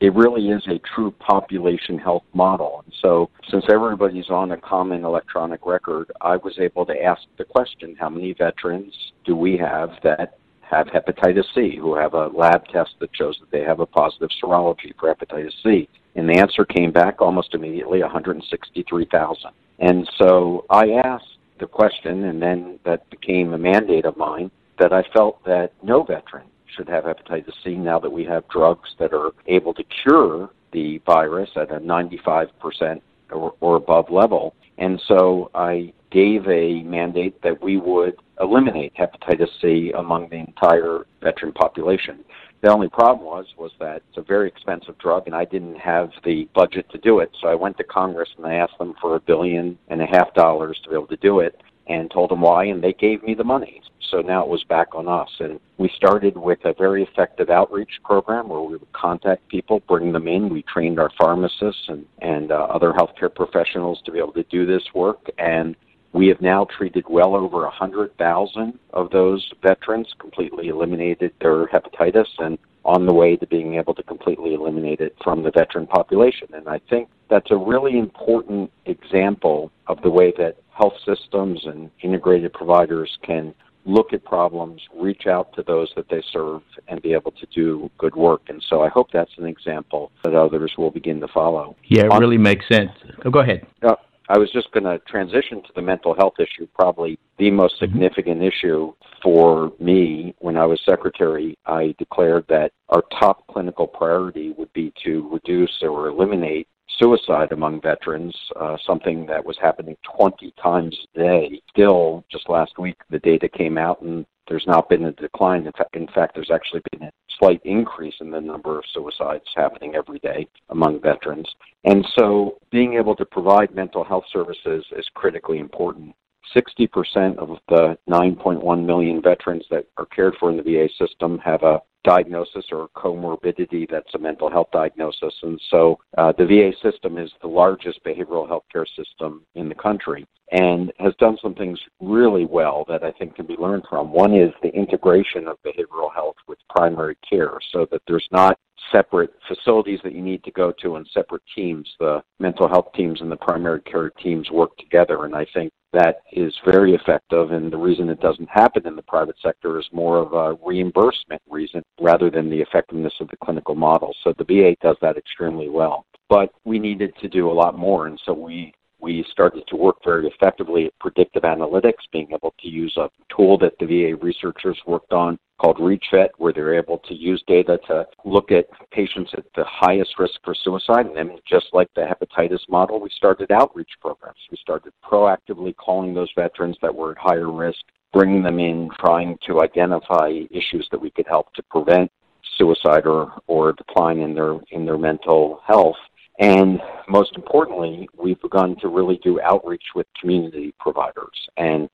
It 0.00 0.12
really 0.12 0.50
is 0.50 0.62
a 0.68 0.78
true 0.94 1.12
population 1.12 1.98
health 1.98 2.24
model. 2.34 2.82
And 2.84 2.94
so, 3.00 3.30
since 3.48 3.64
everybody's 3.72 4.28
on 4.28 4.50
a 4.50 4.58
common 4.58 5.02
electronic 5.02 5.64
record, 5.64 6.12
I 6.20 6.36
was 6.36 6.58
able 6.58 6.84
to 6.84 7.02
ask 7.02 7.22
the 7.38 7.44
question 7.44 7.96
how 7.98 8.10
many 8.10 8.34
veterans 8.34 8.92
do 9.24 9.34
we 9.34 9.56
have 9.56 9.92
that 10.02 10.36
have 10.60 10.88
hepatitis 10.88 11.54
C, 11.54 11.76
who 11.76 11.94
have 11.94 12.12
a 12.12 12.26
lab 12.26 12.68
test 12.68 12.96
that 13.00 13.16
shows 13.16 13.38
that 13.40 13.50
they 13.50 13.64
have 13.64 13.80
a 13.80 13.86
positive 13.86 14.28
serology 14.42 14.92
for 15.00 15.14
hepatitis 15.14 15.54
C? 15.62 15.88
And 16.16 16.28
the 16.28 16.38
answer 16.38 16.66
came 16.66 16.92
back 16.92 17.22
almost 17.22 17.54
immediately 17.54 18.02
163,000. 18.02 19.52
And 19.80 20.08
so 20.18 20.66
I 20.70 20.92
asked 21.04 21.38
the 21.58 21.66
question, 21.66 22.24
and 22.24 22.40
then 22.40 22.78
that 22.84 23.08
became 23.10 23.52
a 23.52 23.58
mandate 23.58 24.04
of 24.04 24.16
mine, 24.16 24.50
that 24.78 24.92
I 24.92 25.02
felt 25.14 25.42
that 25.44 25.72
no 25.82 26.02
veteran 26.02 26.46
should 26.74 26.88
have 26.88 27.04
hepatitis 27.04 27.52
C 27.64 27.74
now 27.74 27.98
that 27.98 28.10
we 28.10 28.24
have 28.24 28.48
drugs 28.48 28.94
that 28.98 29.12
are 29.12 29.32
able 29.46 29.74
to 29.74 29.84
cure 30.02 30.50
the 30.72 30.98
virus 31.04 31.50
at 31.56 31.70
a 31.70 31.80
95% 31.80 33.00
or, 33.30 33.54
or 33.60 33.76
above 33.76 34.10
level. 34.10 34.54
And 34.78 35.00
so 35.06 35.50
I 35.54 35.92
gave 36.10 36.46
a 36.48 36.82
mandate 36.82 37.40
that 37.42 37.62
we 37.62 37.76
would 37.76 38.16
eliminate 38.40 38.94
hepatitis 38.94 39.48
C 39.60 39.92
among 39.96 40.28
the 40.28 40.36
entire 40.36 41.06
veteran 41.22 41.52
population. 41.52 42.24
The 42.62 42.68
only 42.68 42.88
problem 42.88 43.24
was 43.26 43.46
was 43.56 43.72
that 43.80 44.02
it's 44.08 44.18
a 44.18 44.22
very 44.22 44.46
expensive 44.48 44.98
drug, 44.98 45.22
and 45.26 45.34
I 45.34 45.46
didn't 45.46 45.76
have 45.76 46.10
the 46.24 46.46
budget 46.54 46.90
to 46.90 46.98
do 46.98 47.20
it. 47.20 47.30
So 47.40 47.48
I 47.48 47.54
went 47.54 47.78
to 47.78 47.84
Congress 47.84 48.28
and 48.36 48.46
I 48.46 48.54
asked 48.54 48.78
them 48.78 48.94
for 49.00 49.16
a 49.16 49.20
billion 49.20 49.78
and 49.88 50.02
a 50.02 50.06
half 50.06 50.34
dollars 50.34 50.78
to 50.84 50.90
be 50.90 50.94
able 50.94 51.06
to 51.06 51.16
do 51.16 51.40
it, 51.40 51.62
and 51.88 52.10
told 52.10 52.30
them 52.30 52.42
why, 52.42 52.64
and 52.66 52.82
they 52.82 52.92
gave 52.92 53.22
me 53.22 53.34
the 53.34 53.44
money. 53.44 53.82
So 54.10 54.20
now 54.20 54.42
it 54.42 54.48
was 54.48 54.62
back 54.64 54.94
on 54.94 55.08
us, 55.08 55.30
and 55.38 55.60
we 55.78 55.90
started 55.96 56.36
with 56.36 56.58
a 56.64 56.74
very 56.74 57.02
effective 57.02 57.48
outreach 57.48 58.00
program 58.04 58.48
where 58.48 58.60
we 58.60 58.76
would 58.76 58.92
contact 58.92 59.48
people, 59.48 59.80
bring 59.88 60.12
them 60.12 60.26
in. 60.26 60.48
We 60.48 60.62
trained 60.62 60.98
our 60.98 61.10
pharmacists 61.18 61.84
and 61.88 62.04
and 62.20 62.52
uh, 62.52 62.66
other 62.76 62.92
healthcare 62.92 63.34
professionals 63.34 64.02
to 64.04 64.12
be 64.12 64.18
able 64.18 64.32
to 64.32 64.42
do 64.44 64.66
this 64.66 64.82
work, 64.94 65.28
and 65.38 65.76
we 66.12 66.28
have 66.28 66.40
now 66.40 66.66
treated 66.76 67.04
well 67.08 67.34
over 67.34 67.62
100,000 67.62 68.78
of 68.92 69.10
those 69.10 69.48
veterans, 69.62 70.08
completely 70.18 70.68
eliminated 70.68 71.32
their 71.40 71.66
hepatitis, 71.66 72.26
and 72.38 72.58
on 72.84 73.06
the 73.06 73.12
way 73.12 73.36
to 73.36 73.46
being 73.46 73.74
able 73.74 73.94
to 73.94 74.02
completely 74.02 74.54
eliminate 74.54 75.00
it 75.00 75.14
from 75.22 75.42
the 75.42 75.50
veteran 75.50 75.86
population. 75.86 76.48
And 76.52 76.68
I 76.68 76.80
think 76.88 77.08
that's 77.28 77.50
a 77.50 77.56
really 77.56 77.98
important 77.98 78.70
example 78.86 79.70
of 79.86 80.00
the 80.02 80.10
way 80.10 80.32
that 80.38 80.56
health 80.76 80.94
systems 81.04 81.60
and 81.64 81.90
integrated 82.02 82.52
providers 82.52 83.18
can 83.22 83.54
look 83.84 84.12
at 84.12 84.24
problems, 84.24 84.82
reach 84.94 85.26
out 85.26 85.52
to 85.54 85.62
those 85.62 85.90
that 85.96 86.08
they 86.08 86.22
serve, 86.32 86.62
and 86.88 87.00
be 87.02 87.12
able 87.12 87.30
to 87.32 87.46
do 87.54 87.90
good 87.98 88.14
work. 88.14 88.42
And 88.48 88.62
so 88.68 88.82
I 88.82 88.88
hope 88.88 89.08
that's 89.12 89.32
an 89.38 89.46
example 89.46 90.10
that 90.22 90.34
others 90.34 90.72
will 90.76 90.90
begin 90.90 91.20
to 91.20 91.28
follow. 91.28 91.76
Yeah, 91.84 92.04
it 92.04 92.10
on, 92.10 92.20
really 92.20 92.38
makes 92.38 92.66
sense. 92.68 92.90
Oh, 93.24 93.30
go 93.30 93.40
ahead. 93.40 93.66
Uh, 93.82 93.94
I 94.30 94.38
was 94.38 94.48
just 94.52 94.70
going 94.70 94.84
to 94.84 95.00
transition 95.08 95.60
to 95.60 95.72
the 95.74 95.82
mental 95.82 96.14
health 96.14 96.34
issue, 96.38 96.68
probably 96.72 97.18
the 97.38 97.50
most 97.50 97.74
mm-hmm. 97.74 97.86
significant 97.86 98.42
issue 98.44 98.92
for 99.20 99.72
me 99.80 100.36
when 100.38 100.56
I 100.56 100.66
was 100.66 100.80
secretary. 100.88 101.58
I 101.66 101.96
declared 101.98 102.44
that 102.48 102.70
our 102.90 103.02
top 103.18 103.44
clinical 103.48 103.88
priority 103.88 104.54
would 104.56 104.72
be 104.72 104.92
to 105.02 105.28
reduce 105.32 105.82
or 105.82 106.06
eliminate 106.06 106.68
suicide 106.96 107.50
among 107.50 107.80
veterans, 107.80 108.36
uh, 108.54 108.76
something 108.86 109.26
that 109.26 109.44
was 109.44 109.58
happening 109.60 109.96
20 110.16 110.54
times 110.62 110.96
a 111.16 111.18
day. 111.18 111.60
Still, 111.70 112.24
just 112.30 112.48
last 112.48 112.78
week, 112.78 112.98
the 113.10 113.18
data 113.18 113.48
came 113.48 113.76
out 113.76 114.00
and 114.00 114.24
there's 114.48 114.66
not 114.66 114.88
been 114.88 115.06
a 115.06 115.12
decline. 115.12 115.66
In 115.66 115.72
fact, 115.72 115.96
in 115.96 116.06
fact, 116.08 116.36
there's 116.36 116.52
actually 116.52 116.82
been 116.92 117.08
a 117.08 117.12
slight 117.40 117.60
increase 117.64 118.14
in 118.20 118.30
the 118.30 118.40
number 118.40 118.78
of 118.78 118.84
suicides 118.92 119.44
happening 119.56 119.94
every 119.96 120.20
day 120.20 120.46
among 120.68 121.00
veterans. 121.00 121.48
And 121.84 122.06
so 122.16 122.58
being 122.70 122.94
able 122.94 123.16
to 123.16 123.24
provide 123.24 123.74
mental 123.74 124.04
health 124.04 124.24
services 124.32 124.84
is 124.96 125.06
critically 125.14 125.58
important. 125.58 126.14
60% 126.54 127.36
of 127.38 127.58
the 127.68 127.96
9.1 128.08 128.84
million 128.84 129.22
veterans 129.22 129.64
that 129.70 129.86
are 129.96 130.06
cared 130.06 130.34
for 130.38 130.50
in 130.50 130.56
the 130.56 130.62
VA 130.62 130.88
system 130.98 131.38
have 131.38 131.62
a 131.62 131.80
diagnosis 132.04 132.66
or 132.72 132.88
comorbidity 132.96 133.88
that's 133.90 134.14
a 134.14 134.18
mental 134.18 134.50
health 134.50 134.68
diagnosis. 134.72 135.34
And 135.42 135.60
so 135.70 135.98
uh, 136.18 136.32
the 136.36 136.46
VA 136.46 136.72
system 136.82 137.18
is 137.18 137.30
the 137.40 137.48
largest 137.48 138.02
behavioral 138.04 138.48
health 138.48 138.64
care 138.72 138.86
system 138.86 139.44
in 139.54 139.68
the 139.68 139.74
country 139.74 140.26
and 140.52 140.92
has 140.98 141.14
done 141.16 141.38
some 141.40 141.54
things 141.54 141.78
really 142.00 142.44
well 142.44 142.84
that 142.88 143.04
I 143.04 143.12
think 143.12 143.36
can 143.36 143.46
be 143.46 143.56
learned 143.56 143.84
from. 143.88 144.12
One 144.12 144.34
is 144.34 144.52
the 144.62 144.74
integration 144.74 145.46
of 145.46 145.58
behavioral 145.64 146.12
health 146.12 146.36
with 146.48 146.58
primary 146.68 147.16
care 147.28 147.58
so 147.72 147.86
that 147.92 148.02
there's 148.08 148.28
not 148.32 148.58
separate 148.92 149.32
facilities 149.48 150.00
that 150.02 150.14
you 150.14 150.22
need 150.22 150.42
to 150.44 150.50
go 150.50 150.72
to 150.82 150.96
and 150.96 151.08
separate 151.12 151.42
teams. 151.54 151.88
The 151.98 152.22
mental 152.38 152.68
health 152.68 152.92
teams 152.94 153.20
and 153.20 153.30
the 153.30 153.36
primary 153.36 153.80
care 153.82 154.10
teams 154.10 154.50
work 154.50 154.76
together, 154.76 155.24
and 155.24 155.34
I 155.34 155.46
think 155.54 155.72
that 155.92 156.22
is 156.32 156.54
very 156.64 156.94
effective. 156.94 157.50
And 157.50 157.72
the 157.72 157.76
reason 157.76 158.08
it 158.08 158.20
doesn't 158.20 158.48
happen 158.48 158.86
in 158.86 158.96
the 158.96 159.02
private 159.02 159.36
sector 159.42 159.78
is 159.78 159.86
more 159.92 160.18
of 160.18 160.32
a 160.32 160.56
reimbursement 160.64 161.42
reason 161.48 161.82
rather 162.00 162.30
than 162.30 162.48
the 162.48 162.60
effectiveness 162.60 163.14
of 163.20 163.28
the 163.28 163.36
clinical 163.42 163.74
model. 163.74 164.14
So 164.22 164.32
the 164.36 164.44
VA 164.44 164.76
does 164.80 164.96
that 165.02 165.16
extremely 165.16 165.68
well. 165.68 166.04
But 166.28 166.52
we 166.64 166.78
needed 166.78 167.12
to 167.20 167.28
do 167.28 167.50
a 167.50 167.52
lot 167.52 167.76
more, 167.76 168.06
and 168.06 168.20
so 168.24 168.32
we 168.32 168.72
we 169.00 169.24
started 169.30 169.64
to 169.68 169.76
work 169.76 169.96
very 170.04 170.26
effectively 170.26 170.86
at 170.86 170.98
predictive 170.98 171.42
analytics, 171.42 172.04
being 172.12 172.28
able 172.32 172.54
to 172.60 172.68
use 172.68 172.96
a 172.96 173.10
tool 173.34 173.58
that 173.58 173.78
the 173.78 173.86
VA 173.86 174.16
researchers 174.16 174.78
worked 174.86 175.12
on 175.12 175.38
called 175.60 175.78
ReachVet, 175.78 176.28
where 176.38 176.52
they're 176.52 176.78
able 176.78 176.98
to 176.98 177.14
use 177.14 177.42
data 177.46 177.78
to 177.86 178.06
look 178.24 178.50
at 178.50 178.66
patients 178.90 179.30
at 179.36 179.44
the 179.54 179.64
highest 179.66 180.18
risk 180.18 180.34
for 180.42 180.54
suicide. 180.54 181.06
And 181.06 181.16
then, 181.16 181.38
just 181.46 181.66
like 181.72 181.88
the 181.94 182.02
hepatitis 182.02 182.68
model, 182.68 183.00
we 183.00 183.10
started 183.10 183.50
outreach 183.50 183.90
programs. 184.00 184.38
We 184.50 184.56
started 184.60 184.92
proactively 185.04 185.76
calling 185.76 186.14
those 186.14 186.30
veterans 186.34 186.76
that 186.82 186.94
were 186.94 187.12
at 187.12 187.18
higher 187.18 187.50
risk, 187.50 187.80
bringing 188.12 188.42
them 188.42 188.58
in, 188.58 188.88
trying 188.98 189.36
to 189.46 189.62
identify 189.62 190.30
issues 190.50 190.88
that 190.90 191.00
we 191.00 191.10
could 191.10 191.26
help 191.26 191.52
to 191.54 191.62
prevent 191.64 192.10
suicide 192.56 193.06
or, 193.06 193.32
or 193.46 193.72
decline 193.72 194.18
in 194.18 194.34
their 194.34 194.58
in 194.70 194.84
their 194.84 194.98
mental 194.98 195.60
health 195.66 195.96
and 196.38 196.80
most 197.08 197.36
importantly, 197.36 198.08
we've 198.16 198.40
begun 198.40 198.76
to 198.80 198.88
really 198.88 199.18
do 199.22 199.40
outreach 199.40 199.82
with 199.94 200.06
community 200.20 200.74
providers 200.78 201.48
and 201.56 201.88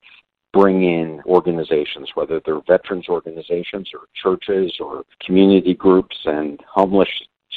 bring 0.53 0.83
in 0.83 1.21
organizations, 1.25 2.09
whether 2.15 2.41
they're 2.45 2.61
veterans 2.67 3.09
organizations 3.09 3.89
or 3.93 4.01
churches 4.15 4.73
or 4.79 5.03
community 5.25 5.73
groups 5.73 6.15
and 6.25 6.59
homeless 6.67 7.09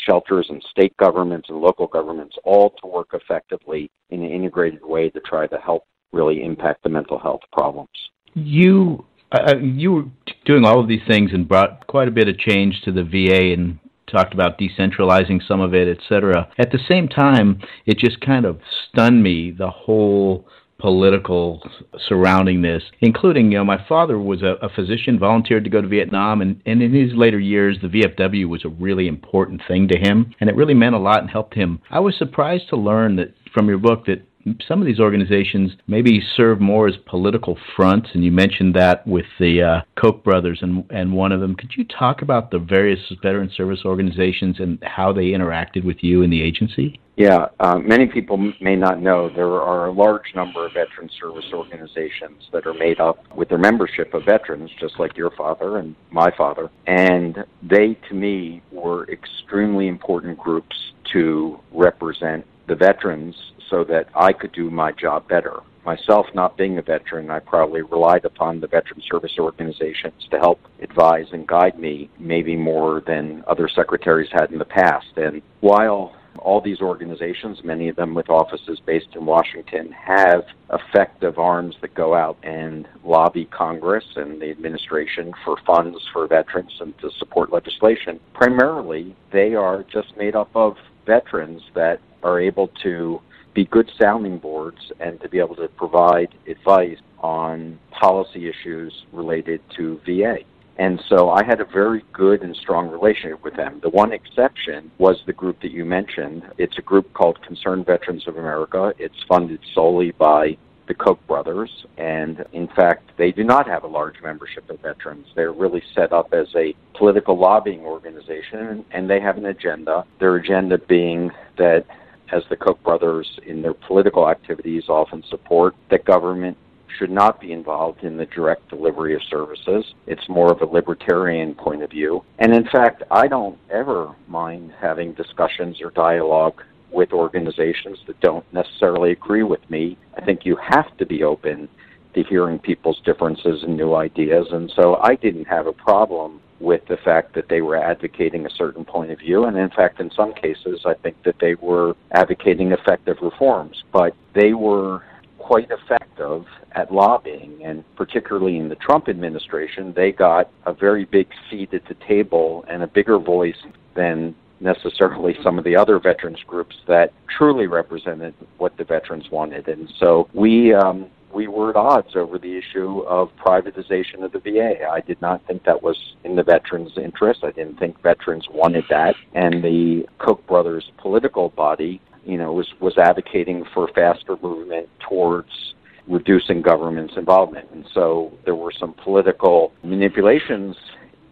shelters 0.07 0.47
and 0.49 0.63
state 0.71 0.97
governments 0.97 1.49
and 1.49 1.59
local 1.59 1.87
governments, 1.87 2.37
all 2.45 2.71
to 2.71 2.87
work 2.87 3.09
effectively 3.13 3.91
in 4.11 4.23
an 4.23 4.31
integrated 4.31 4.85
way 4.85 5.11
to 5.11 5.21
try 5.21 5.47
to 5.47 5.59
help 5.59 5.85
really 6.13 6.43
impact 6.43 6.83
the 6.83 6.89
mental 6.89 7.19
health 7.19 7.43
problems. 7.53 7.89
You 8.35 9.05
uh, 9.33 9.55
you 9.63 9.93
were 9.93 10.05
doing 10.45 10.65
all 10.65 10.81
of 10.81 10.89
these 10.89 11.03
things 11.07 11.31
and 11.33 11.47
brought 11.47 11.87
quite 11.87 12.09
a 12.09 12.11
bit 12.11 12.29
of 12.29 12.37
change 12.39 12.81
to 12.83 12.91
the 12.91 13.05
VA 13.05 13.53
and 13.53 13.79
talked 14.11 14.35
about 14.35 14.59
decentralizing 14.59 15.41
some 15.47 15.61
of 15.61 15.75
it, 15.75 15.89
etc. 15.89 16.49
At 16.59 16.73
the 16.73 16.79
same 16.89 17.09
time, 17.09 17.61
it 17.87 17.99
just 17.99 18.21
kind 18.21 18.45
of 18.45 18.61
stunned 18.89 19.23
me 19.23 19.51
the 19.51 19.71
whole 19.71 20.47
political 20.81 21.61
surrounding 22.09 22.63
this, 22.63 22.83
including, 23.01 23.53
you 23.53 23.59
know, 23.59 23.65
my 23.65 23.85
father 23.87 24.19
was 24.19 24.43
a, 24.43 24.57
a, 24.63 24.69
physician, 24.71 25.19
volunteered 25.19 25.63
to 25.65 25.71
go 25.71 25.81
to 25.81 25.87
Vietnam, 25.87 26.41
and, 26.41 26.61
and 26.67 26.83
in 26.83 26.95
his 26.95 27.13
later 27.15 27.39
years, 27.39 27.77
the 27.83 27.89
VFW 27.89 28.49
was 28.49 28.65
a 28.65 28.69
really 28.69 29.07
important 29.07 29.61
thing 29.69 29.89
to 29.89 29.99
him, 29.99 30.35
and 30.41 30.49
it 30.49 30.57
really 30.57 30.75
meant 30.75 30.95
a 30.95 30.99
lot 30.99 31.21
and 31.21 31.31
helped 31.31 31.55
him. 31.55 31.81
I 31.91 32.01
was 32.01 32.17
surprised 32.17 32.71
to 32.71 32.77
learn 32.77 33.17
that 33.17 33.35
from 33.53 33.69
your 33.69 33.79
book 33.79 34.07
that 34.07 34.23
some 34.67 34.81
of 34.81 34.87
these 34.87 35.01
organizations 35.01 35.73
maybe 35.87 36.23
serve 36.37 36.61
more 36.61 36.89
as 36.89 36.95
political 37.07 37.59
fronts, 37.77 38.09
and 38.15 38.25
you 38.25 38.33
mentioned 38.33 38.75
that 38.75 39.07
with 39.07 39.27
the 39.39 39.63
uh, 39.63 39.81
Koch 40.01 40.23
brothers 40.25 40.59
and 40.63 40.85
and 40.91 41.13
one 41.13 41.33
of 41.33 41.41
them. 41.41 41.55
Could 41.55 41.73
you 41.77 41.85
talk 41.85 42.23
about 42.23 42.51
the 42.51 42.59
various 42.59 43.01
veteran 43.23 43.51
service 43.57 43.81
organizations 43.85 44.59
and 44.59 44.79
how 44.83 45.13
they 45.13 45.27
interacted 45.27 45.85
with 45.85 45.99
you 46.03 46.23
in 46.23 46.31
the 46.31 46.43
agency? 46.43 47.01
Yeah, 47.17 47.49
uh, 47.59 47.79
many 47.79 48.07
people 48.07 48.39
may 48.63 48.77
not 48.77 49.03
know 49.03 49.29
there 49.29 49.61
are 49.61 49.89
a 49.89 49.93
large 49.93 50.35
number 50.35 50.65
of 50.65 50.73
veteran 50.73 51.11
service 51.21 51.45
organizations 51.53 52.49
that 52.51 52.67
are 52.67 52.73
made 52.73 52.99
up 52.99 53.19
with 53.37 53.51
their 53.51 53.59
membership 53.59 54.15
of 54.15 54.25
veterans, 54.25 54.71
just 54.81 54.99
like 54.99 55.19
your 55.19 55.31
father 55.33 55.77
and 55.77 55.95
my 56.11 56.31
father. 56.35 56.71
And 56.87 57.45
they, 57.63 57.99
to 58.09 58.15
me, 58.15 58.63
were 58.73 59.07
extremely 59.11 59.87
important 59.87 60.39
groups 60.39 60.75
to 61.13 61.61
represent 61.73 62.47
the 62.71 62.77
veterans 62.77 63.35
so 63.69 63.83
that 63.83 64.09
I 64.15 64.33
could 64.33 64.53
do 64.53 64.71
my 64.71 64.93
job 64.93 65.29
better. 65.29 65.57
Myself, 65.85 66.27
not 66.35 66.57
being 66.57 66.79
a 66.79 66.83
veteran, 66.83 67.29
I 67.29 67.41
probably 67.41 67.83
relied 67.83 68.25
upon 68.25 68.61
the 68.61 68.69
veteran 68.69 69.03
service 69.11 69.33
organizations 69.41 70.29
to 70.31 70.39
help 70.39 70.61
advise 70.81 71.27
and 71.33 71.49
guide 71.49 71.81
me, 71.81 72.09
maybe 72.21 72.55
more 72.55 73.03
than 73.05 73.43
other 73.49 73.69
secretaries 73.69 74.29
had 74.31 74.53
in 74.53 74.59
the 74.59 74.65
past. 74.65 75.09
And 75.17 75.43
while 75.61 76.15
all 76.39 76.61
these 76.61 76.81
organizations, 76.81 77.59
many 77.65 77.89
of 77.89 77.97
them 77.97 78.15
with 78.15 78.31
offices 78.31 78.79
based 78.87 79.17
in 79.17 79.27
Washington, 79.27 79.91
have 79.91 80.45
effective 80.73 81.41
arms 81.41 81.75
that 81.81 81.93
go 81.95 82.15
out 82.15 82.39
and 82.45 82.87
lobby 83.03 83.47
Congress 83.47 84.05
and 84.15 84.41
the 84.41 84.51
administration 84.51 85.33
for 85.45 85.57
funds 85.67 85.99
for 86.13 86.29
veterans 86.29 86.73
and 86.81 86.97
to 87.01 87.11
support 87.19 87.53
legislation. 87.53 88.21
Primarily, 88.33 89.17
they 89.33 89.55
are 89.57 89.85
just 89.93 90.17
made 90.17 90.37
up 90.37 90.51
of 90.55 90.77
veterans 91.05 91.63
that 91.75 92.01
are 92.23 92.41
able 92.41 92.69
to 92.83 93.21
be 93.55 93.65
good 93.65 93.91
sounding 94.01 94.39
boards 94.39 94.93
and 95.01 95.21
to 95.21 95.29
be 95.29 95.39
able 95.39 95.57
to 95.57 95.69
provide 95.69 96.29
advice 96.47 96.99
on 97.19 97.79
policy 97.91 98.49
issues 98.49 99.05
related 99.13 99.61
to 99.77 100.01
VA. 100.07 100.39
And 100.79 101.03
so 101.09 101.31
I 101.31 101.45
had 101.45 101.61
a 101.61 101.67
very 101.67 102.03
good 102.13 102.43
and 102.43 102.57
strong 102.57 102.89
relationship 102.89 103.45
with 103.45 103.55
them. 103.55 103.81
The 103.83 103.91
one 103.91 104.13
exception 104.13 104.91
was 104.99 105.21
the 105.27 105.33
group 105.33 105.61
that 105.61 105.73
you 105.73 105.85
mentioned. 105.85 106.43
It's 106.57 106.79
a 106.79 106.83
group 106.83 107.13
called 107.13 107.43
Concerned 107.43 107.85
Veterans 107.85 108.27
of 108.27 108.39
America. 108.39 108.95
It's 108.99 109.23
funded 109.29 109.61
solely 109.75 110.13
by 110.13 110.57
the 110.89 110.95
Koch 110.95 111.25
brothers, 111.29 111.71
and 111.99 112.45
in 112.53 112.67
fact, 112.67 113.13
they 113.17 113.31
do 113.31 113.45
not 113.45 113.69
have 113.69 113.85
a 113.85 113.87
large 113.87 114.21
membership 114.23 114.69
of 114.71 114.81
veterans. 114.81 115.27
They're 115.37 115.53
really 115.53 115.83
set 115.95 116.13
up 116.13 116.33
as 116.33 116.49
a 116.57 116.75
political 116.95 117.39
lobbying 117.39 117.83
organization, 117.83 118.85
and 118.91 119.09
they 119.09 119.21
have 119.21 119.37
an 119.37 119.47
agenda. 119.47 120.05
Their 120.19 120.35
agenda 120.35 120.79
being 120.79 121.31
that 121.59 121.85
as 122.33 122.43
the 122.49 122.57
Koch 122.57 122.83
brothers 122.83 123.39
in 123.47 123.63
their 123.63 123.75
political 123.75 124.29
activities 124.29 124.89
often 124.89 125.23
support, 125.29 125.75
that 125.91 126.05
government 126.05 126.57
should 126.99 127.11
not 127.11 127.41
be 127.41 127.53
involved 127.53 128.03
in 128.03 128.17
the 128.17 128.27
direct 128.27 128.69
delivery 128.69 129.15
of 129.15 129.23
services. 129.31 129.95
It's 130.07 130.29
more 130.29 130.51
of 130.51 130.61
a 130.61 130.67
libertarian 130.67 131.55
point 131.55 131.83
of 131.83 131.91
view. 131.91 132.25
And 132.39 132.53
in 132.53 132.65
fact, 132.65 133.03
I 133.11 133.29
don't 133.29 133.59
ever 133.71 134.15
mind 134.29 134.73
having 134.81 135.13
discussions 135.15 135.81
or 135.81 135.91
dialogue 135.91 136.63
with 136.91 137.13
organizations 137.13 137.99
that 138.07 138.21
don't 138.21 138.45
necessarily 138.53 139.13
agree 139.13 139.45
with 139.45 139.69
me. 139.71 139.97
I 140.17 140.25
think 140.25 140.45
you 140.45 140.57
have 140.57 140.97
to 140.99 141.07
be 141.07 141.23
open 141.23 141.69
to 142.15 142.25
hearing 142.25 142.59
people's 142.59 143.01
differences 143.05 143.63
and 143.63 143.77
new 143.77 143.95
ideas. 143.95 144.49
And 144.51 144.73
so 144.75 144.97
I 144.97 145.15
didn't 145.15 145.45
have 145.45 145.67
a 145.67 145.73
problem 145.73 146.41
with 146.61 146.87
the 146.87 146.99
fact 146.99 147.35
that 147.35 147.49
they 147.49 147.63
were 147.63 147.77
advocating 147.77 148.47
a 148.47 148.51
certain 148.51 148.85
point 148.85 149.11
of 149.11 149.19
view. 149.19 149.45
And 149.45 149.57
in 149.57 149.71
fact, 149.71 149.99
in 149.99 150.11
some 150.11 150.35
cases, 150.35 150.83
I 150.85 150.95
think 150.95 151.23
that 151.25 151.37
they 151.41 151.55
were 151.55 151.97
advocating 152.13 152.73
effective 152.73 153.17
reforms, 153.23 153.83
but 153.93 154.15
they 154.35 154.53
were 154.53 155.03
quite 155.39 155.71
effective 155.71 156.45
at 156.73 156.93
lobbying. 156.93 157.65
And 157.65 157.83
particularly 157.97 158.59
in 158.59 158.69
the 158.69 158.77
Trump 158.77 159.09
administration, 159.09 159.93
they 159.95 160.13
got 160.13 160.51
a 160.67 160.73
very 160.73 161.07
big 161.07 161.29
seat 161.49 161.73
at 161.73 161.87
the 161.87 161.95
table 161.95 162.65
and 162.69 162.83
a 162.83 162.87
bigger 162.87 163.19
voice 163.19 163.57
than 163.95 164.35
necessarily 164.61 165.37
some 165.43 165.59
of 165.59 165.65
the 165.65 165.75
other 165.75 165.99
veterans 165.99 166.43
groups 166.47 166.77
that 166.87 167.13
truly 167.27 167.67
represented 167.67 168.35
what 168.59 168.77
the 168.77 168.85
veterans 168.85 169.31
wanted. 169.31 169.67
And 169.69 169.91
so 169.99 170.29
we 170.35 170.75
um, 170.75 171.07
we 171.33 171.49
were 171.49 171.71
at 171.71 171.77
odds 171.77 172.17
over 172.17 172.39
the 172.39 172.59
issue 172.59 173.01
of 173.01 173.31
privatization 173.37 174.23
of 174.23 174.33
the 174.33 174.41
VA. 174.41 174.87
I 174.89 175.01
did 175.01 175.21
not 175.21 175.47
think 175.47 175.65
that 175.65 175.83
was 175.83 175.97
in 176.25 176.37
the 176.37 176.43
veterans' 176.43 176.93
interest. 176.97 177.45
I 177.45 177.51
didn't 177.53 177.79
think 177.79 178.01
veterans 178.03 178.47
wanted 178.51 178.85
that. 178.91 179.15
And 179.35 179.63
the 179.63 180.07
Koch 180.19 180.45
brothers 180.47 180.91
political 180.99 181.51
body 181.51 182.01
you 182.25 182.37
know, 182.37 182.53
was, 182.53 182.69
was 182.81 182.99
advocating 182.99 183.65
for 183.73 183.89
faster 183.95 184.37
movement 184.43 184.89
towards 185.09 185.75
reducing 186.07 186.63
government's 186.63 187.15
involvement. 187.17 187.71
And 187.73 187.87
so 187.93 188.33
there 188.45 188.55
were 188.55 188.73
some 188.73 188.95
political 188.95 189.73
manipulations 189.83 190.77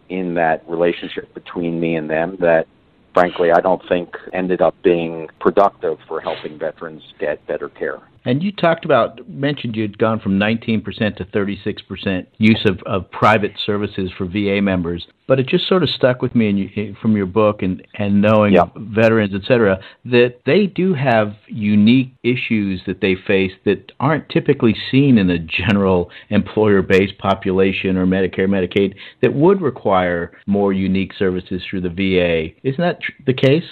in 0.09 0.33
that 0.35 0.67
relationship 0.67 1.33
between 1.33 1.79
me 1.79 1.95
and 1.95 2.09
them 2.09 2.37
that 2.39 2.65
frankly 3.13 3.51
I 3.51 3.61
don't 3.61 3.81
think 3.87 4.15
ended 4.33 4.61
up 4.61 4.75
being 4.83 5.27
productive 5.39 5.97
for 6.07 6.19
helping 6.19 6.57
veterans 6.57 7.03
get 7.19 7.45
better 7.45 7.69
care. 7.69 7.99
And 8.29 8.43
you 8.43 8.51
talked 8.51 8.85
about, 8.85 9.27
mentioned 9.27 9.75
you'd 9.75 9.97
gone 9.97 10.19
from 10.19 10.37
19% 10.37 10.83
to 11.15 11.25
36% 11.25 12.27
use 12.37 12.63
of, 12.63 12.79
of 12.85 13.09
private 13.09 13.53
services 13.65 14.11
for 14.15 14.27
VA 14.27 14.61
members. 14.61 15.07
But 15.27 15.39
it 15.39 15.47
just 15.47 15.67
sort 15.67 15.81
of 15.81 15.89
stuck 15.89 16.21
with 16.21 16.35
me 16.35 16.51
you, 16.51 16.95
from 17.01 17.17
your 17.17 17.25
book 17.25 17.63
and, 17.63 17.81
and 17.95 18.21
knowing 18.21 18.53
yeah. 18.53 18.65
veterans, 18.75 19.33
et 19.33 19.47
cetera, 19.47 19.79
that 20.05 20.41
they 20.45 20.67
do 20.67 20.93
have 20.93 21.33
unique 21.47 22.13
issues 22.21 22.81
that 22.85 23.01
they 23.01 23.15
face 23.15 23.53
that 23.65 23.91
aren't 23.99 24.29
typically 24.29 24.75
seen 24.91 25.17
in 25.17 25.25
the 25.25 25.39
general 25.39 26.11
employer 26.29 26.83
based 26.83 27.17
population 27.17 27.97
or 27.97 28.05
Medicare, 28.05 28.47
Medicaid 28.47 28.93
that 29.23 29.33
would 29.33 29.59
require 29.59 30.37
more 30.45 30.71
unique 30.71 31.13
services 31.17 31.63
through 31.67 31.81
the 31.81 31.89
VA. 31.89 32.55
Isn't 32.61 32.81
that 32.81 33.01
tr- 33.01 33.11
the 33.25 33.33
case? 33.33 33.65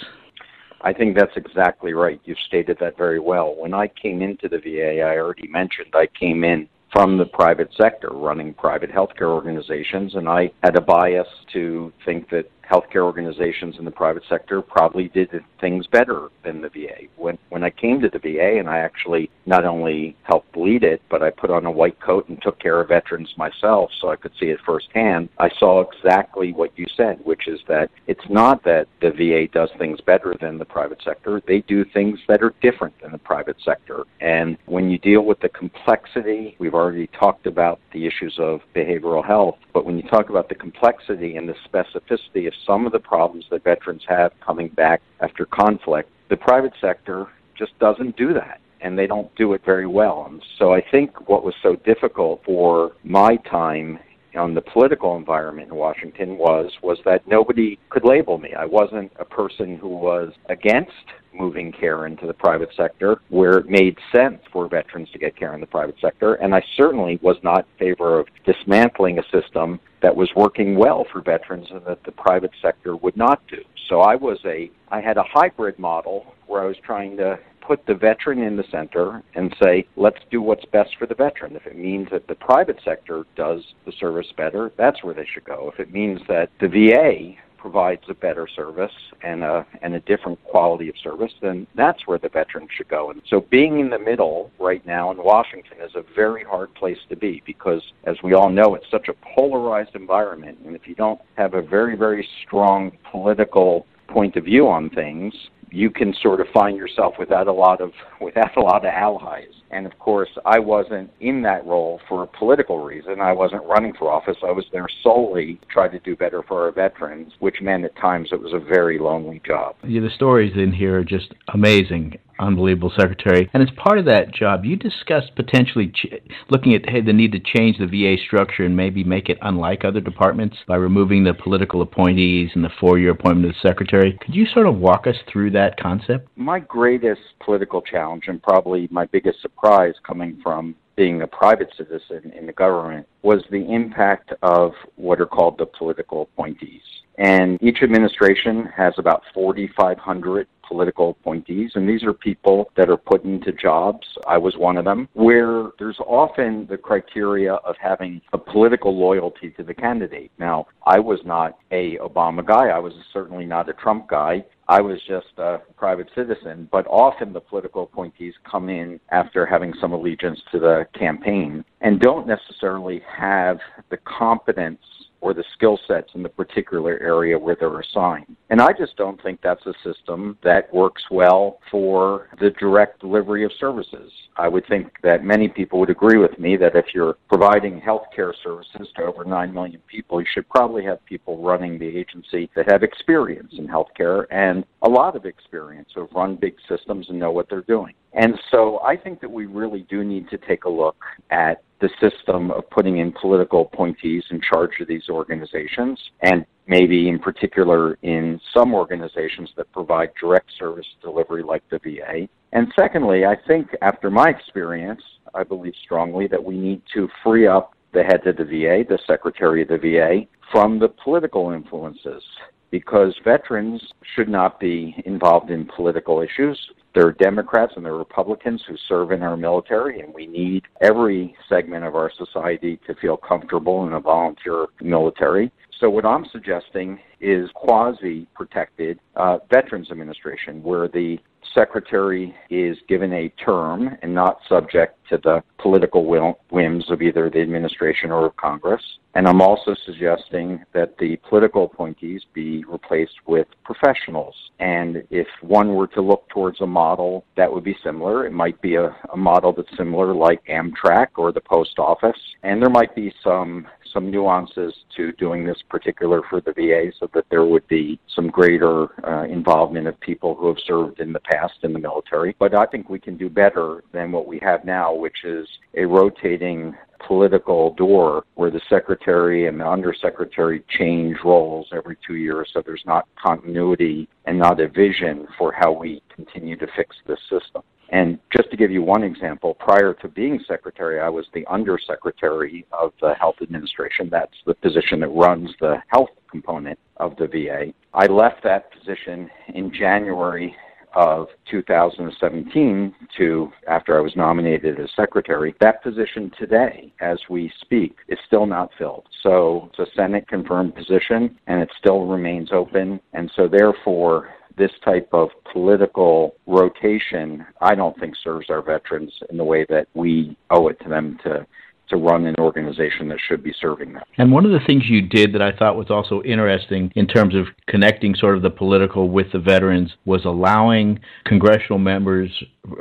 I 0.82 0.92
think 0.92 1.16
that's 1.16 1.36
exactly 1.36 1.92
right. 1.92 2.20
You've 2.24 2.38
stated 2.46 2.78
that 2.80 2.96
very 2.96 3.18
well. 3.18 3.54
When 3.56 3.74
I 3.74 3.88
came 3.88 4.22
into 4.22 4.48
the 4.48 4.58
VA, 4.58 5.02
I 5.02 5.16
already 5.16 5.48
mentioned 5.48 5.88
I 5.94 6.06
came 6.18 6.44
in 6.44 6.68
from 6.92 7.18
the 7.18 7.26
private 7.26 7.68
sector 7.76 8.10
running 8.12 8.54
private 8.54 8.90
healthcare 8.90 9.28
organizations, 9.28 10.14
and 10.14 10.28
I 10.28 10.50
had 10.62 10.76
a 10.76 10.80
bias 10.80 11.28
to 11.52 11.92
think 12.04 12.30
that 12.30 12.50
healthcare 12.70 13.04
organizations 13.04 13.76
in 13.78 13.84
the 13.84 13.90
private 13.90 14.22
sector 14.28 14.60
probably 14.62 15.08
did 15.08 15.30
things 15.60 15.86
better 15.86 16.28
than 16.44 16.60
the 16.60 16.68
VA. 16.68 17.06
When 17.16 17.38
when 17.48 17.64
I 17.64 17.70
came 17.70 18.00
to 18.00 18.08
the 18.08 18.18
VA 18.18 18.58
and 18.58 18.68
I 18.68 18.78
actually 18.78 19.30
not 19.46 19.64
only 19.64 20.16
helped 20.22 20.56
lead 20.56 20.84
it, 20.84 21.00
but 21.08 21.22
I 21.22 21.30
put 21.30 21.50
on 21.50 21.64
a 21.64 21.70
white 21.70 22.00
coat 22.00 22.28
and 22.28 22.40
took 22.42 22.58
care 22.58 22.80
of 22.80 22.88
veterans 22.88 23.32
myself 23.36 23.90
so 24.00 24.10
I 24.10 24.16
could 24.16 24.32
see 24.38 24.46
it 24.46 24.60
firsthand, 24.64 25.28
I 25.38 25.50
saw 25.58 25.80
exactly 25.80 26.52
what 26.52 26.76
you 26.76 26.86
said, 26.96 27.20
which 27.24 27.48
is 27.48 27.60
that 27.68 27.90
it's 28.06 28.28
not 28.28 28.62
that 28.64 28.86
the 29.00 29.10
VA 29.10 29.48
does 29.52 29.70
things 29.78 30.00
better 30.00 30.36
than 30.40 30.58
the 30.58 30.64
private 30.64 31.02
sector. 31.02 31.42
They 31.46 31.60
do 31.60 31.84
things 31.84 32.18
that 32.28 32.42
are 32.42 32.54
different 32.60 33.00
than 33.00 33.12
the 33.12 33.18
private 33.18 33.56
sector. 33.64 34.04
And 34.20 34.58
when 34.66 34.90
you 34.90 34.98
deal 34.98 35.22
with 35.22 35.40
the 35.40 35.48
complexity, 35.48 36.56
we've 36.58 36.74
already 36.74 37.06
talked 37.08 37.46
about 37.46 37.80
the 37.92 38.06
issues 38.06 38.36
of 38.38 38.60
behavioral 38.74 39.24
health, 39.24 39.56
but 39.72 39.84
when 39.84 39.96
you 39.96 40.02
talk 40.08 40.28
about 40.28 40.48
the 40.48 40.54
complexity 40.54 41.36
and 41.36 41.48
the 41.48 41.54
specificity 41.68 42.46
of 42.46 42.54
some 42.66 42.86
of 42.86 42.92
the 42.92 42.98
problems 42.98 43.46
that 43.50 43.64
veterans 43.64 44.02
have 44.08 44.32
coming 44.40 44.68
back 44.68 45.00
after 45.20 45.44
conflict, 45.44 46.10
the 46.28 46.36
private 46.36 46.72
sector 46.80 47.26
just 47.56 47.78
doesn't 47.78 48.16
do 48.16 48.32
that 48.34 48.60
and 48.80 48.98
they 48.98 49.06
don't 49.06 49.34
do 49.34 49.52
it 49.54 49.64
very 49.64 49.86
well. 49.86 50.26
And 50.28 50.42
so 50.58 50.72
I 50.72 50.80
think 50.80 51.28
what 51.28 51.44
was 51.44 51.54
so 51.62 51.76
difficult 51.76 52.42
for 52.44 52.92
my 53.02 53.36
time 53.36 53.98
on 54.38 54.54
the 54.54 54.60
political 54.60 55.16
environment 55.16 55.68
in 55.68 55.74
Washington 55.74 56.38
was 56.38 56.70
was 56.82 56.98
that 57.04 57.26
nobody 57.26 57.78
could 57.90 58.04
label 58.04 58.38
me. 58.38 58.54
I 58.54 58.64
wasn't 58.64 59.12
a 59.18 59.24
person 59.24 59.76
who 59.76 59.88
was 59.88 60.32
against 60.48 60.92
moving 61.34 61.70
care 61.72 62.06
into 62.06 62.26
the 62.26 62.32
private 62.32 62.70
sector 62.76 63.20
where 63.28 63.58
it 63.58 63.68
made 63.68 63.96
sense 64.12 64.38
for 64.52 64.68
veterans 64.68 65.10
to 65.12 65.18
get 65.18 65.36
care 65.36 65.54
in 65.54 65.60
the 65.60 65.66
private 65.66 65.96
sector. 66.00 66.34
And 66.34 66.54
I 66.54 66.62
certainly 66.76 67.18
was 67.22 67.36
not 67.42 67.60
in 67.60 67.86
favor 67.86 68.18
of 68.18 68.26
dismantling 68.44 69.18
a 69.18 69.22
system 69.30 69.78
that 70.02 70.14
was 70.14 70.30
working 70.34 70.76
well 70.76 71.06
for 71.12 71.20
veterans 71.20 71.68
and 71.70 71.84
that 71.86 72.02
the 72.04 72.12
private 72.12 72.52
sector 72.62 72.96
would 72.96 73.16
not 73.16 73.40
do. 73.48 73.62
So 73.88 74.00
I 74.00 74.14
was 74.16 74.38
a 74.44 74.70
I 74.90 75.00
had 75.00 75.16
a 75.16 75.22
hybrid 75.22 75.78
model 75.78 76.34
where 76.46 76.62
I 76.62 76.66
was 76.66 76.76
trying 76.84 77.16
to 77.18 77.38
put 77.68 77.84
the 77.84 77.94
veteran 77.94 78.42
in 78.42 78.56
the 78.56 78.64
center 78.70 79.22
and 79.34 79.54
say, 79.62 79.86
let's 79.94 80.20
do 80.30 80.40
what's 80.40 80.64
best 80.64 80.96
for 80.98 81.06
the 81.06 81.14
veteran. 81.14 81.54
If 81.54 81.66
it 81.66 81.76
means 81.76 82.08
that 82.10 82.26
the 82.26 82.34
private 82.34 82.80
sector 82.82 83.24
does 83.36 83.62
the 83.84 83.92
service 84.00 84.26
better, 84.38 84.72
that's 84.78 85.04
where 85.04 85.12
they 85.12 85.26
should 85.32 85.44
go. 85.44 85.70
If 85.72 85.78
it 85.78 85.92
means 85.92 86.18
that 86.28 86.48
the 86.60 86.68
VA 86.68 87.34
provides 87.58 88.02
a 88.08 88.14
better 88.14 88.46
service 88.48 88.92
and 89.22 89.42
a 89.42 89.66
and 89.82 89.94
a 89.94 90.00
different 90.00 90.42
quality 90.44 90.88
of 90.88 90.94
service, 91.02 91.32
then 91.42 91.66
that's 91.74 92.06
where 92.06 92.16
the 92.16 92.28
veteran 92.30 92.68
should 92.74 92.88
go. 92.88 93.10
And 93.10 93.20
so 93.28 93.42
being 93.50 93.80
in 93.80 93.90
the 93.90 93.98
middle 93.98 94.50
right 94.58 94.84
now 94.86 95.10
in 95.10 95.18
Washington 95.18 95.76
is 95.82 95.90
a 95.94 96.04
very 96.14 96.44
hard 96.44 96.72
place 96.74 96.98
to 97.10 97.16
be 97.16 97.42
because 97.44 97.82
as 98.04 98.16
we 98.22 98.32
all 98.32 98.48
know 98.48 98.76
it's 98.76 98.90
such 98.90 99.08
a 99.08 99.14
polarized 99.34 99.94
environment 99.94 100.56
and 100.64 100.74
if 100.74 100.86
you 100.86 100.94
don't 100.94 101.20
have 101.36 101.52
a 101.52 101.60
very, 101.60 101.96
very 101.96 102.26
strong 102.46 102.92
political 103.10 103.84
point 104.06 104.36
of 104.36 104.44
view 104.44 104.66
on 104.68 104.88
things, 104.88 105.34
you 105.70 105.90
can 105.90 106.14
sort 106.22 106.40
of 106.40 106.46
find 106.52 106.76
yourself 106.76 107.14
without 107.18 107.46
a 107.46 107.52
lot 107.52 107.80
of 107.80 107.92
without 108.20 108.56
a 108.56 108.60
lot 108.60 108.84
of 108.84 108.92
allies. 108.92 109.48
And 109.70 109.84
of 109.86 109.98
course, 109.98 110.30
I 110.46 110.58
wasn't 110.58 111.10
in 111.20 111.42
that 111.42 111.66
role 111.66 112.00
for 112.08 112.22
a 112.22 112.26
political 112.26 112.82
reason. 112.82 113.20
I 113.20 113.32
wasn't 113.32 113.64
running 113.64 113.92
for 113.98 114.10
office. 114.10 114.36
I 114.42 114.50
was 114.50 114.64
there 114.72 114.86
solely 115.02 115.56
to 115.56 115.66
try 115.66 115.88
to 115.88 115.98
do 115.98 116.16
better 116.16 116.42
for 116.42 116.64
our 116.64 116.72
veterans, 116.72 117.34
which 117.40 117.56
meant 117.60 117.84
at 117.84 117.94
times 117.96 118.30
it 118.32 118.40
was 118.40 118.54
a 118.54 118.58
very 118.58 118.98
lonely 118.98 119.42
job. 119.44 119.76
Yeah, 119.86 120.00
the 120.00 120.10
stories 120.14 120.54
in 120.56 120.72
here 120.72 120.98
are 120.98 121.04
just 121.04 121.34
amazing 121.52 122.16
unbelievable 122.38 122.92
secretary. 122.96 123.48
And 123.52 123.62
as 123.62 123.70
part 123.76 123.98
of 123.98 124.04
that 124.06 124.34
job, 124.34 124.64
you 124.64 124.76
discussed 124.76 125.34
potentially 125.36 125.88
ch- 125.88 126.06
looking 126.50 126.74
at 126.74 126.88
hey, 126.88 127.00
the 127.00 127.12
need 127.12 127.32
to 127.32 127.40
change 127.40 127.78
the 127.78 127.86
VA 127.86 128.20
structure 128.26 128.64
and 128.64 128.76
maybe 128.76 129.04
make 129.04 129.28
it 129.28 129.38
unlike 129.42 129.84
other 129.84 130.00
departments 130.00 130.56
by 130.66 130.76
removing 130.76 131.24
the 131.24 131.34
political 131.34 131.82
appointees 131.82 132.50
and 132.54 132.64
the 132.64 132.70
four-year 132.80 133.10
appointment 133.10 133.46
of 133.46 133.54
the 133.54 133.68
secretary. 133.68 134.18
Could 134.24 134.34
you 134.34 134.46
sort 134.46 134.66
of 134.66 134.76
walk 134.76 135.06
us 135.06 135.16
through 135.30 135.50
that 135.52 135.78
concept? 135.80 136.28
My 136.36 136.58
greatest 136.58 137.20
political 137.44 137.82
challenge 137.82 138.24
and 138.28 138.42
probably 138.42 138.88
my 138.90 139.06
biggest 139.06 139.40
surprise 139.42 139.94
coming 140.06 140.38
from 140.42 140.74
being 140.98 141.22
a 141.22 141.26
private 141.28 141.72
citizen 141.78 142.32
in 142.36 142.44
the 142.44 142.52
government 142.52 143.06
was 143.22 143.44
the 143.50 143.72
impact 143.72 144.32
of 144.42 144.72
what 144.96 145.20
are 145.20 145.26
called 145.26 145.56
the 145.56 145.64
political 145.64 146.22
appointees. 146.22 146.82
And 147.18 147.56
each 147.62 147.82
administration 147.82 148.68
has 148.76 148.94
about 148.98 149.22
4,500 149.32 150.48
political 150.68 151.10
appointees, 151.10 151.72
and 151.74 151.88
these 151.88 152.04
are 152.04 152.12
people 152.12 152.70
that 152.76 152.90
are 152.90 152.96
put 152.96 153.24
into 153.24 153.52
jobs. 153.52 154.06
I 154.26 154.38
was 154.38 154.56
one 154.56 154.76
of 154.76 154.84
them, 154.84 155.08
where 155.14 155.70
there's 155.78 155.98
often 156.00 156.66
the 156.68 156.76
criteria 156.76 157.54
of 157.54 157.74
having 157.80 158.20
a 158.32 158.38
political 158.38 158.96
loyalty 158.96 159.50
to 159.52 159.62
the 159.62 159.74
candidate. 159.74 160.30
Now, 160.38 160.66
I 160.86 160.98
was 160.98 161.20
not 161.24 161.58
a 161.70 161.96
Obama 161.96 162.44
guy. 162.46 162.68
I 162.68 162.78
was 162.78 162.92
certainly 163.12 163.46
not 163.46 163.68
a 163.68 163.72
Trump 163.72 164.08
guy. 164.08 164.44
I 164.68 164.82
was 164.82 165.00
just 165.08 165.38
a 165.38 165.62
private 165.76 166.08
citizen, 166.14 166.68
but 166.70 166.86
often 166.88 167.32
the 167.32 167.40
political 167.40 167.84
appointees 167.84 168.34
come 168.44 168.68
in 168.68 169.00
after 169.10 169.46
having 169.46 169.72
some 169.80 169.92
allegiance 169.92 170.40
to 170.52 170.58
the 170.58 170.86
campaign 170.92 171.64
and 171.80 172.00
don't 172.00 172.26
necessarily 172.26 173.00
have 173.08 173.58
the 173.88 173.96
competence 173.98 174.80
or 175.20 175.34
the 175.34 175.44
skill 175.54 175.78
sets 175.86 176.10
in 176.14 176.22
the 176.22 176.28
particular 176.28 176.98
area 177.00 177.38
where 177.38 177.56
they're 177.58 177.80
assigned. 177.80 178.36
And 178.50 178.60
I 178.60 178.72
just 178.72 178.96
don't 178.96 179.20
think 179.22 179.40
that's 179.42 179.64
a 179.66 179.74
system 179.84 180.38
that 180.42 180.72
works 180.72 181.02
well 181.10 181.58
for 181.70 182.28
the 182.40 182.50
direct 182.50 183.00
delivery 183.00 183.44
of 183.44 183.52
services. 183.58 184.12
I 184.36 184.48
would 184.48 184.66
think 184.68 184.92
that 185.02 185.24
many 185.24 185.48
people 185.48 185.80
would 185.80 185.90
agree 185.90 186.18
with 186.18 186.38
me 186.38 186.56
that 186.56 186.76
if 186.76 186.86
you're 186.94 187.16
providing 187.28 187.80
health 187.80 188.04
care 188.14 188.32
services 188.42 188.88
to 188.96 189.02
over 189.02 189.24
9 189.24 189.52
million 189.52 189.80
people, 189.86 190.20
you 190.20 190.26
should 190.32 190.48
probably 190.48 190.84
have 190.84 191.04
people 191.04 191.42
running 191.42 191.78
the 191.78 191.86
agency 191.86 192.48
that 192.54 192.70
have 192.70 192.82
experience 192.82 193.54
in 193.58 193.66
healthcare 193.66 194.26
and 194.30 194.64
a 194.82 194.88
lot 194.88 195.16
of 195.16 195.26
experience, 195.26 195.90
who 195.94 196.02
have 196.02 196.12
run 196.12 196.36
big 196.36 196.54
systems 196.68 197.06
and 197.08 197.18
know 197.18 197.32
what 197.32 197.48
they're 197.50 197.62
doing. 197.62 197.94
And 198.12 198.38
so 198.50 198.80
I 198.80 198.96
think 198.96 199.20
that 199.20 199.30
we 199.30 199.46
really 199.46 199.86
do 199.90 200.04
need 200.04 200.28
to 200.30 200.38
take 200.38 200.64
a 200.64 200.68
look 200.68 200.96
at 201.30 201.62
the 201.80 201.90
system 202.00 202.50
of 202.50 202.68
putting 202.70 202.98
in 202.98 203.12
political 203.12 203.62
appointees 203.72 204.24
in 204.30 204.40
charge 204.40 204.80
of 204.80 204.88
these 204.88 205.08
organizations, 205.08 206.00
and 206.22 206.44
maybe 206.66 207.08
in 207.08 207.18
particular 207.18 207.96
in 208.02 208.40
some 208.52 208.74
organizations 208.74 209.50
that 209.56 209.70
provide 209.72 210.10
direct 210.20 210.50
service 210.58 210.86
delivery 211.02 211.42
like 211.42 211.62
the 211.70 211.78
VA. 211.78 212.28
And 212.52 212.72
secondly, 212.78 213.24
I 213.24 213.36
think 213.46 213.68
after 213.82 214.10
my 214.10 214.28
experience, 214.28 215.02
I 215.34 215.44
believe 215.44 215.74
strongly 215.82 216.26
that 216.28 216.42
we 216.42 216.56
need 216.56 216.82
to 216.94 217.08
free 217.22 217.46
up 217.46 217.74
the 217.92 218.02
head 218.02 218.26
of 218.26 218.36
the 218.36 218.44
VA, 218.44 218.84
the 218.88 218.98
secretary 219.06 219.62
of 219.62 219.68
the 219.68 219.78
VA, 219.78 220.22
from 220.50 220.78
the 220.78 220.88
political 220.88 221.52
influences 221.52 222.22
because 222.70 223.14
veterans 223.24 223.82
should 224.14 224.28
not 224.28 224.60
be 224.60 225.00
involved 225.06 225.50
in 225.50 225.68
political 225.74 226.20
issues. 226.20 226.58
There 226.94 227.06
are 227.06 227.12
Democrats 227.12 227.74
and 227.76 227.84
there 227.84 227.92
are 227.92 227.98
Republicans 227.98 228.62
who 228.66 228.76
serve 228.88 229.12
in 229.12 229.22
our 229.22 229.36
military, 229.36 230.00
and 230.00 230.12
we 230.12 230.26
need 230.26 230.64
every 230.80 231.36
segment 231.48 231.84
of 231.84 231.94
our 231.94 232.10
society 232.16 232.78
to 232.86 232.94
feel 232.94 233.16
comfortable 233.16 233.86
in 233.86 233.92
a 233.92 234.00
volunteer 234.00 234.66
military. 234.80 235.52
So, 235.80 235.88
what 235.88 236.04
I'm 236.04 236.26
suggesting 236.32 236.98
is 237.20 237.48
quasi 237.54 238.26
protected 238.34 238.98
uh, 239.14 239.38
Veterans 239.50 239.90
Administration, 239.90 240.62
where 240.62 240.88
the 240.88 241.18
secretary 241.54 242.34
is 242.50 242.76
given 242.88 243.12
a 243.12 243.28
term 243.44 243.96
and 244.02 244.14
not 244.14 244.38
subject 244.48 244.98
to 245.08 245.18
the 245.18 245.42
political 245.58 246.04
whims 246.50 246.90
of 246.90 247.00
either 247.00 247.30
the 247.30 247.40
administration 247.40 248.10
or 248.10 248.26
of 248.26 248.36
Congress. 248.36 248.82
And 249.14 249.26
I'm 249.26 249.40
also 249.40 249.74
suggesting 249.84 250.62
that 250.74 250.96
the 250.98 251.16
political 251.28 251.64
appointees 251.64 252.22
be 252.34 252.64
replaced 252.64 253.16
with 253.26 253.46
professionals. 253.64 254.34
And 254.60 255.02
if 255.10 255.26
one 255.40 255.74
were 255.74 255.88
to 255.88 256.02
look 256.02 256.28
towards 256.28 256.60
a 256.60 256.66
model 256.66 257.24
that 257.36 257.52
would 257.52 257.64
be 257.64 257.76
similar. 257.82 258.26
It 258.26 258.32
might 258.32 258.60
be 258.60 258.76
a, 258.76 258.94
a 259.12 259.16
model 259.16 259.52
that's 259.52 259.76
similar 259.76 260.14
like 260.14 260.44
Amtrak 260.46 261.08
or 261.16 261.32
the 261.32 261.40
post 261.40 261.78
office. 261.78 262.18
And 262.42 262.62
there 262.62 262.70
might 262.70 262.94
be 262.94 263.12
some 263.24 263.66
some 263.92 264.10
nuances 264.10 264.74
to 264.96 265.12
doing 265.12 265.44
this 265.44 265.58
particular 265.68 266.22
for 266.28 266.40
the 266.40 266.52
VA 266.52 266.92
so 266.98 267.08
that 267.14 267.24
there 267.30 267.44
would 267.44 267.66
be 267.68 267.98
some 268.14 268.28
greater 268.28 268.88
uh, 269.06 269.24
involvement 269.24 269.86
of 269.86 269.98
people 270.00 270.34
who 270.34 270.48
have 270.48 270.58
served 270.66 271.00
in 271.00 271.12
the 271.12 271.20
past 271.20 271.54
in 271.62 271.72
the 271.72 271.78
military. 271.78 272.34
But 272.38 272.54
I 272.54 272.66
think 272.66 272.88
we 272.88 272.98
can 272.98 273.16
do 273.16 273.28
better 273.28 273.82
than 273.92 274.12
what 274.12 274.26
we 274.26 274.38
have 274.40 274.64
now, 274.64 274.94
which 274.94 275.24
is 275.24 275.48
a 275.74 275.84
rotating 275.84 276.74
political 277.06 277.74
door 277.74 278.24
where 278.34 278.50
the 278.50 278.60
secretary 278.68 279.46
and 279.46 279.60
the 279.60 279.66
undersecretary 279.66 280.64
change 280.68 281.16
roles 281.24 281.68
every 281.72 281.96
two 282.06 282.16
years 282.16 282.50
so 282.52 282.62
there's 282.64 282.82
not 282.86 283.06
continuity 283.22 284.08
and 284.26 284.38
not 284.38 284.60
a 284.60 284.68
vision 284.68 285.26
for 285.38 285.52
how 285.52 285.70
we 285.70 286.02
continue 286.14 286.56
to 286.56 286.66
fix 286.76 286.96
this 287.06 287.20
system. 287.30 287.62
And 287.90 288.18
just 288.36 288.50
to 288.50 288.56
give 288.56 288.70
you 288.70 288.82
one 288.82 289.02
example, 289.02 289.54
prior 289.54 289.94
to 289.94 290.08
being 290.08 290.40
secretary, 290.46 291.00
I 291.00 291.08
was 291.08 291.26
the 291.32 291.46
undersecretary 291.46 292.66
of 292.72 292.92
the 293.00 293.14
Health 293.14 293.36
Administration. 293.40 294.08
That's 294.10 294.36
the 294.46 294.54
position 294.54 295.00
that 295.00 295.08
runs 295.08 295.50
the 295.60 295.76
health 295.88 296.10
component 296.30 296.78
of 296.98 297.16
the 297.16 297.26
VA. 297.26 297.72
I 297.94 298.06
left 298.06 298.42
that 298.44 298.70
position 298.72 299.30
in 299.54 299.72
January 299.72 300.54
of 300.94 301.28
2017 301.50 302.94
to 303.16 303.52
after 303.68 303.98
I 303.98 304.00
was 304.00 304.16
nominated 304.16 304.80
as 304.80 304.88
secretary. 304.96 305.54
That 305.60 305.82
position 305.82 306.30
today, 306.38 306.92
as 307.00 307.18
we 307.28 307.52
speak, 307.60 307.96
is 308.08 308.18
still 308.26 308.46
not 308.46 308.70
filled. 308.78 309.06
So 309.22 309.70
it's 309.70 309.90
a 309.90 309.94
Senate 309.94 310.26
confirmed 310.28 310.74
position 310.74 311.38
and 311.46 311.60
it 311.60 311.70
still 311.78 312.06
remains 312.06 312.50
open. 312.52 313.00
And 313.12 313.30
so 313.36 313.48
therefore, 313.48 314.30
this 314.58 314.72
type 314.84 315.08
of 315.12 315.28
political 315.52 316.34
rotation, 316.46 317.46
I 317.60 317.74
don't 317.74 317.98
think 317.98 318.14
serves 318.22 318.50
our 318.50 318.62
veterans 318.62 319.12
in 319.30 319.36
the 319.36 319.44
way 319.44 319.64
that 319.68 319.88
we 319.94 320.36
owe 320.50 320.68
it 320.68 320.78
to 320.80 320.88
them 320.88 321.18
to 321.24 321.46
to 321.88 321.96
run 321.96 322.26
an 322.26 322.34
organization 322.38 323.08
that 323.08 323.18
should 323.26 323.42
be 323.42 323.54
serving 323.60 323.94
them. 323.94 324.02
And 324.18 324.30
one 324.30 324.44
of 324.44 324.52
the 324.52 324.60
things 324.66 324.84
you 324.88 325.02
did 325.02 325.32
that 325.34 325.42
I 325.42 325.52
thought 325.52 325.76
was 325.76 325.90
also 325.90 326.22
interesting 326.22 326.92
in 326.94 327.06
terms 327.06 327.34
of 327.34 327.46
connecting 327.66 328.14
sort 328.14 328.36
of 328.36 328.42
the 328.42 328.50
political 328.50 329.08
with 329.08 329.32
the 329.32 329.38
veterans 329.38 329.92
was 330.04 330.24
allowing 330.24 331.00
congressional 331.24 331.78
members, 331.78 332.30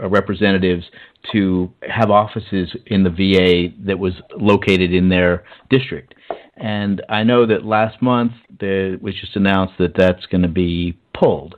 uh, 0.01 0.09
representatives 0.09 0.83
to 1.31 1.71
have 1.89 2.09
offices 2.09 2.75
in 2.87 3.03
the 3.03 3.09
VA 3.09 3.73
that 3.85 3.97
was 3.97 4.13
located 4.37 4.93
in 4.93 5.09
their 5.09 5.45
district. 5.69 6.13
And 6.59 7.01
I 7.09 7.23
know 7.23 7.45
that 7.45 7.65
last 7.65 8.01
month 8.01 8.33
it 8.59 9.01
was 9.01 9.13
just 9.19 9.35
announced 9.35 9.75
that 9.79 9.93
that's 9.95 10.25
going 10.27 10.41
to 10.41 10.47
be 10.47 10.97
pulled. 11.13 11.55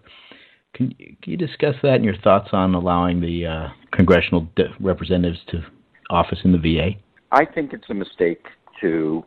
Can, 0.73 0.93
can 0.93 1.31
you 1.31 1.37
discuss 1.37 1.75
that 1.83 1.95
and 1.95 2.05
your 2.05 2.17
thoughts 2.17 2.49
on 2.51 2.75
allowing 2.75 3.21
the 3.21 3.45
uh, 3.45 3.67
congressional 3.91 4.47
representatives 4.79 5.39
to 5.49 5.63
office 6.09 6.39
in 6.43 6.51
the 6.51 6.57
VA? 6.57 6.91
I 7.31 7.45
think 7.45 7.73
it's 7.73 7.89
a 7.89 7.93
mistake 7.93 8.45
to 8.81 9.23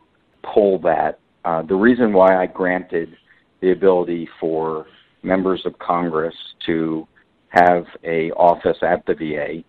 pull 0.53 0.79
that. 0.79 1.19
Uh, 1.45 1.61
the 1.61 1.75
reason 1.75 2.13
why 2.13 2.41
I 2.41 2.45
granted 2.45 3.15
the 3.61 3.71
ability 3.71 4.27
for 4.39 4.85
members 5.23 5.65
of 5.65 5.77
Congress 5.79 6.35
to 6.65 7.07
have 7.49 7.85
a 8.03 8.31
office 8.31 8.77
at 8.81 9.05
the 9.05 9.13
VA 9.13 9.63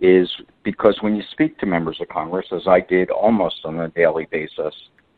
is 0.00 0.30
because 0.62 0.96
when 1.00 1.16
you 1.16 1.22
speak 1.32 1.58
to 1.58 1.66
members 1.66 1.98
of 2.00 2.08
Congress, 2.08 2.46
as 2.52 2.66
I 2.66 2.80
did 2.80 3.10
almost 3.10 3.56
on 3.64 3.80
a 3.80 3.88
daily 3.88 4.26
basis, 4.30 4.74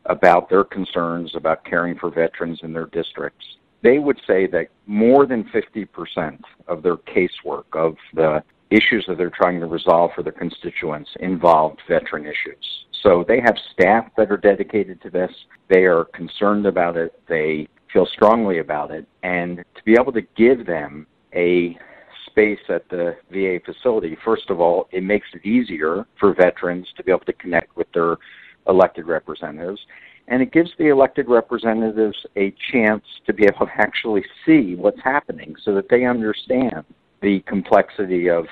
about 0.07 0.49
their 0.49 0.63
concerns 0.63 1.31
about 1.35 1.63
caring 1.65 1.97
for 1.97 2.09
veterans 2.09 2.59
in 2.63 2.73
their 2.73 2.87
districts, 2.87 3.45
they 3.81 3.99
would 3.99 4.19
say 4.25 4.47
that 4.47 4.67
more 4.85 5.25
than 5.25 5.43
50% 5.45 6.39
of 6.67 6.83
their 6.83 6.97
casework, 6.97 7.65
of 7.73 7.95
the 8.13 8.43
issues 8.69 9.05
that 9.07 9.17
they're 9.17 9.29
trying 9.29 9.59
to 9.59 9.67
resolve 9.67 10.11
for 10.15 10.23
their 10.23 10.31
constituents, 10.31 11.09
involved 11.19 11.81
veteran 11.87 12.25
issues. 12.25 12.85
So 13.03 13.25
they 13.27 13.41
have 13.41 13.55
staff 13.73 14.09
that 14.17 14.31
are 14.31 14.37
dedicated 14.37 15.01
to 15.01 15.09
this. 15.09 15.31
They 15.69 15.83
are 15.83 16.05
concerned 16.05 16.65
about 16.65 16.95
it. 16.97 17.19
They 17.27 17.67
feel 17.91 18.07
strongly 18.07 18.59
about 18.59 18.91
it. 18.91 19.05
And 19.21 19.57
to 19.57 19.83
be 19.83 19.93
able 19.93 20.13
to 20.13 20.21
give 20.21 20.65
them 20.65 21.05
a 21.35 21.77
space 22.25 22.59
at 22.69 22.87
the 22.89 23.15
VA 23.31 23.59
facility, 23.63 24.17
first 24.25 24.49
of 24.49 24.59
all, 24.59 24.87
it 24.91 25.03
makes 25.03 25.27
it 25.33 25.45
easier 25.45 26.07
for 26.19 26.33
veterans 26.33 26.87
to 26.97 27.03
be 27.03 27.11
able 27.11 27.25
to 27.25 27.33
connect 27.33 27.75
with 27.75 27.91
their 27.93 28.17
elected 28.67 29.07
representatives 29.07 29.79
and 30.27 30.41
it 30.41 30.51
gives 30.51 30.71
the 30.77 30.87
elected 30.87 31.27
representatives 31.27 32.25
a 32.37 32.53
chance 32.71 33.03
to 33.25 33.33
be 33.33 33.43
able 33.43 33.65
to 33.65 33.71
actually 33.75 34.23
see 34.45 34.75
what's 34.75 35.01
happening 35.03 35.55
so 35.63 35.73
that 35.75 35.89
they 35.89 36.05
understand 36.05 36.85
the 37.21 37.41
complexity 37.41 38.29
of 38.29 38.45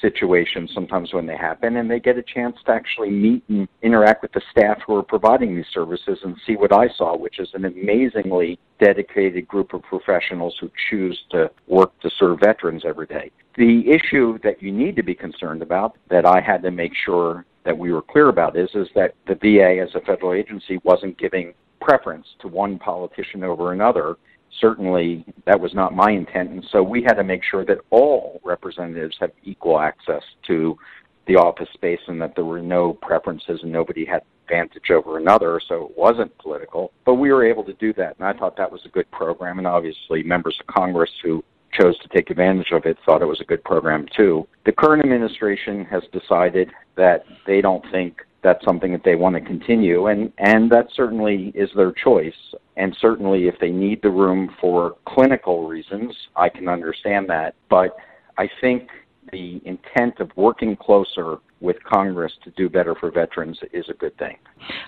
situations 0.00 0.70
sometimes 0.74 1.14
when 1.14 1.26
they 1.26 1.36
happen 1.36 1.76
and 1.76 1.90
they 1.90 1.98
get 1.98 2.18
a 2.18 2.22
chance 2.22 2.56
to 2.66 2.72
actually 2.72 3.10
meet 3.10 3.42
and 3.48 3.66
interact 3.82 4.22
with 4.22 4.32
the 4.32 4.42
staff 4.50 4.78
who 4.86 4.94
are 4.94 5.02
providing 5.02 5.56
these 5.56 5.66
services 5.72 6.18
and 6.22 6.36
see 6.46 6.54
what 6.54 6.72
I 6.72 6.88
saw, 6.96 7.16
which 7.16 7.38
is 7.38 7.48
an 7.54 7.64
amazingly 7.64 8.58
dedicated 8.78 9.48
group 9.48 9.72
of 9.72 9.82
professionals 9.82 10.54
who 10.60 10.70
choose 10.90 11.18
to 11.30 11.50
work 11.66 11.98
to 12.00 12.10
serve 12.18 12.40
veterans 12.40 12.82
every 12.84 13.06
day. 13.06 13.30
The 13.56 13.90
issue 13.90 14.38
that 14.42 14.62
you 14.62 14.70
need 14.70 14.96
to 14.96 15.02
be 15.02 15.14
concerned 15.14 15.62
about 15.62 15.96
that 16.10 16.26
I 16.26 16.42
had 16.42 16.62
to 16.64 16.70
make 16.70 16.92
sure 17.06 17.46
that 17.66 17.76
we 17.76 17.92
were 17.92 18.00
clear 18.00 18.28
about 18.28 18.56
is 18.56 18.70
is 18.74 18.88
that 18.94 19.14
the 19.26 19.34
VA 19.34 19.82
as 19.82 19.94
a 19.94 20.00
federal 20.00 20.32
agency 20.32 20.78
wasn't 20.84 21.18
giving 21.18 21.52
preference 21.80 22.26
to 22.40 22.48
one 22.48 22.78
politician 22.78 23.44
over 23.44 23.72
another. 23.72 24.16
Certainly, 24.60 25.26
that 25.44 25.60
was 25.60 25.74
not 25.74 25.94
my 25.94 26.12
intent, 26.12 26.50
and 26.50 26.64
so 26.72 26.82
we 26.82 27.02
had 27.02 27.14
to 27.14 27.24
make 27.24 27.42
sure 27.44 27.64
that 27.66 27.78
all 27.90 28.40
representatives 28.44 29.16
have 29.20 29.32
equal 29.44 29.78
access 29.78 30.22
to 30.46 30.78
the 31.26 31.34
office 31.34 31.68
space 31.74 32.00
and 32.06 32.22
that 32.22 32.34
there 32.36 32.44
were 32.44 32.62
no 32.62 32.94
preferences 32.94 33.60
and 33.62 33.72
nobody 33.72 34.06
had 34.06 34.22
advantage 34.44 34.90
over 34.90 35.18
another, 35.18 35.60
so 35.68 35.86
it 35.86 35.98
wasn't 35.98 36.36
political. 36.38 36.92
But 37.04 37.14
we 37.14 37.32
were 37.32 37.44
able 37.44 37.64
to 37.64 37.74
do 37.74 37.92
that, 37.94 38.16
and 38.18 38.26
I 38.26 38.32
thought 38.32 38.56
that 38.56 38.70
was 38.70 38.80
a 38.86 38.88
good 38.88 39.10
program. 39.10 39.58
And 39.58 39.66
obviously, 39.66 40.22
members 40.22 40.56
of 40.60 40.72
Congress 40.72 41.10
who 41.22 41.44
chose 41.72 41.98
to 41.98 42.08
take 42.08 42.30
advantage 42.30 42.72
of 42.72 42.84
it 42.86 42.96
thought 43.04 43.22
it 43.22 43.26
was 43.26 43.40
a 43.40 43.44
good 43.44 43.62
program 43.64 44.06
too. 44.16 44.46
The 44.64 44.72
current 44.72 45.04
administration 45.04 45.84
has 45.86 46.02
decided 46.12 46.70
that 46.96 47.24
they 47.46 47.60
don't 47.60 47.84
think 47.90 48.22
that's 48.42 48.64
something 48.64 48.92
that 48.92 49.02
they 49.04 49.16
want 49.16 49.34
to 49.34 49.40
continue 49.40 50.06
and 50.06 50.32
and 50.38 50.70
that 50.70 50.86
certainly 50.94 51.52
is 51.54 51.68
their 51.74 51.90
choice 51.92 52.54
and 52.76 52.96
certainly 53.00 53.48
if 53.48 53.56
they 53.60 53.70
need 53.70 54.00
the 54.02 54.10
room 54.10 54.54
for 54.60 54.96
clinical 55.04 55.66
reasons 55.66 56.14
I 56.36 56.48
can 56.48 56.68
understand 56.68 57.28
that 57.28 57.56
but 57.68 57.96
I 58.38 58.48
think 58.60 58.88
the 59.32 59.60
intent 59.64 60.20
of 60.20 60.30
working 60.36 60.76
closer 60.76 61.38
with 61.60 61.82
Congress 61.84 62.32
to 62.44 62.50
do 62.50 62.68
better 62.68 62.94
for 62.94 63.10
veterans 63.10 63.58
is 63.72 63.86
a 63.88 63.94
good 63.94 64.16
thing. 64.18 64.36